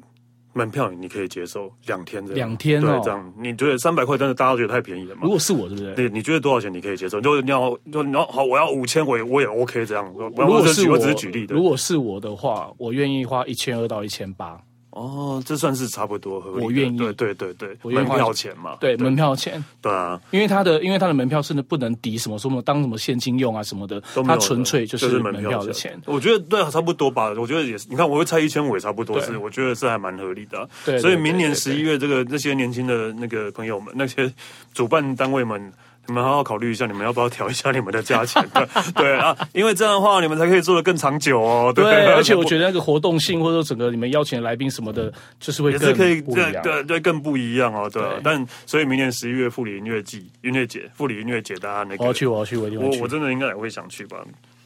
[0.53, 1.71] 门票你可以接受？
[1.85, 5.21] 两天这样，两天哦，这样你觉得三百块真的大家觉得太便宜了吗？
[5.23, 5.93] 如果是我，对不对？
[5.93, 7.21] 对，你觉得多少钱你可以接受？
[7.21, 10.11] 就你要就你要好，我要五千，我也我也 OK 这样。
[10.15, 14.59] 如果是我，只是举例的，如果是我的话，我愿意花一千二到一千八。
[14.91, 16.63] 哦，这算是差不多合理。
[16.63, 25.99] 我愿意，对对对对，门票钱嘛，对门票钱，对啊，因为他的因为他的门票是不能抵什么什么当什么现金用啊什么的，他纯粹就是门票的钱。
[26.05, 27.29] 我觉得对啊，差不多吧。
[27.37, 30.67] 我觉得也是，你看我会猜一千五也差不多是，我觉得是还蛮合理的。
[30.85, 34.31] 对，所以明年十一月这个那些年轻的那个朋友们，那些
[34.73, 35.71] 主办单位们。
[36.09, 38.43] 你们好好考虑一下，你们要不要调一下你们的价钱？
[38.95, 41.71] 对啊，因为这样的话，你们才可以做得更长久哦。
[41.73, 47.87] 对，对， 而且我觉得那个活动性，或者说整个你们邀请的来宾什么的，就是会更也是可以对对对更不一样哦。
[47.93, 52.67] 对，对但所以明年十一月富里音乐季音乐节，富里音乐节大家那个，我要去，我要去，我。
[52.89, 54.17] 我我真的应该也会想去吧。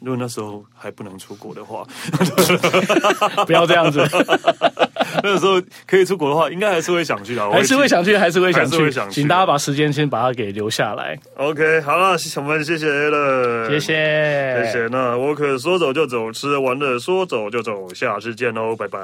[0.04, 1.86] 如果那时候还不能出国的话，
[3.48, 4.06] 不要这样子。
[5.24, 7.50] 那个时候可以出国的话，应该还是会想去的。
[7.50, 8.92] 还是会想去，还是会想去。
[9.12, 11.18] 请大家把时间先把它给留下来。
[11.38, 14.88] OK，好了，我们谢谢 Alan，谢谢，谢谢。
[14.92, 19.00] 那我可说走就走，吃完了说走就走，下次见喽，拜拜。